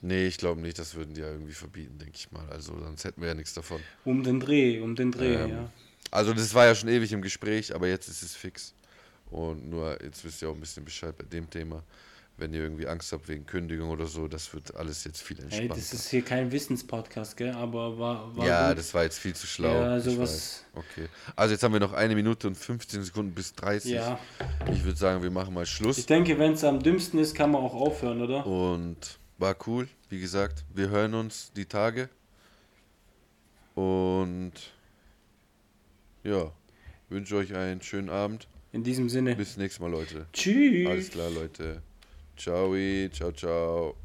Nee, 0.00 0.26
ich 0.28 0.38
glaube 0.38 0.60
nicht, 0.60 0.78
das 0.78 0.94
würden 0.94 1.14
die 1.14 1.22
ja 1.22 1.30
irgendwie 1.30 1.52
verbieten, 1.52 1.98
denke 1.98 2.14
ich 2.14 2.30
mal. 2.30 2.48
Also 2.50 2.78
sonst 2.78 3.04
hätten 3.04 3.20
wir 3.20 3.28
ja 3.28 3.34
nichts 3.34 3.52
davon. 3.54 3.80
Um 4.04 4.22
den 4.22 4.38
Dreh, 4.38 4.78
um 4.80 4.94
den 4.94 5.10
Dreh, 5.10 5.34
Ähm, 5.34 5.50
ja. 5.50 5.70
Also 6.10 6.32
das 6.32 6.54
war 6.54 6.64
ja 6.66 6.74
schon 6.74 6.88
ewig 6.88 7.12
im 7.12 7.20
Gespräch, 7.20 7.74
aber 7.74 7.88
jetzt 7.88 8.08
ist 8.08 8.22
es 8.22 8.34
fix. 8.36 8.72
Und 9.30 9.68
nur, 9.68 10.02
jetzt 10.02 10.24
wisst 10.24 10.42
ihr 10.42 10.48
auch 10.48 10.54
ein 10.54 10.60
bisschen 10.60 10.84
Bescheid 10.84 11.16
bei 11.16 11.24
dem 11.24 11.48
Thema. 11.48 11.82
Wenn 12.36 12.54
ihr 12.54 12.60
irgendwie 12.60 12.86
Angst 12.86 13.10
habt 13.12 13.26
wegen 13.28 13.44
Kündigung 13.46 13.90
oder 13.90 14.06
so, 14.06 14.28
das 14.28 14.54
wird 14.54 14.76
alles 14.76 15.02
jetzt 15.02 15.20
viel 15.22 15.40
entspannter. 15.40 15.74
das 15.74 15.92
ist 15.92 16.08
hier 16.08 16.22
kein 16.22 16.52
Wissenspodcast, 16.52 17.36
gell? 17.36 17.50
Aber 17.50 17.98
war, 17.98 18.36
war 18.36 18.46
ja, 18.46 18.68
gut. 18.68 18.78
das 18.78 18.94
war 18.94 19.02
jetzt 19.02 19.18
viel 19.18 19.34
zu 19.34 19.48
schlau. 19.48 19.72
Ja, 19.72 19.98
sowas-. 19.98 20.64
Okay. 20.72 21.08
Also 21.34 21.54
jetzt 21.54 21.64
haben 21.64 21.72
wir 21.72 21.80
noch 21.80 21.92
eine 21.92 22.14
Minute 22.14 22.46
und 22.46 22.54
15 22.54 23.02
Sekunden 23.02 23.34
bis 23.34 23.54
30. 23.54 23.90
Ja. 23.90 24.20
Ich 24.72 24.84
würde 24.84 24.96
sagen, 24.96 25.20
wir 25.20 25.32
machen 25.32 25.52
mal 25.52 25.66
Schluss. 25.66 25.98
Ich 25.98 26.06
denke, 26.06 26.38
wenn 26.38 26.52
es 26.52 26.62
am 26.62 26.80
dümmsten 26.80 27.18
ist, 27.18 27.34
kann 27.34 27.50
man 27.50 27.60
auch 27.60 27.74
aufhören, 27.74 28.22
oder? 28.22 28.46
Und 28.46 29.18
war 29.38 29.56
cool, 29.66 29.88
wie 30.08 30.20
gesagt. 30.20 30.64
Wir 30.72 30.90
hören 30.90 31.14
uns 31.14 31.50
die 31.56 31.66
Tage. 31.66 32.08
Und 33.74 34.52
ja, 36.22 36.52
wünsche 37.08 37.34
euch 37.36 37.52
einen 37.54 37.82
schönen 37.82 38.10
Abend. 38.10 38.46
In 38.78 38.84
diesem 38.84 39.08
Sinne. 39.08 39.34
Bis 39.34 39.56
nächstes 39.56 39.80
Mal, 39.80 39.90
Leute. 39.90 40.26
Tschüss. 40.32 40.86
Alles 40.86 41.10
klar, 41.10 41.30
Leute. 41.30 41.82
Ciao, 42.36 42.72
ciao, 43.10 43.32
ciao. 43.32 43.96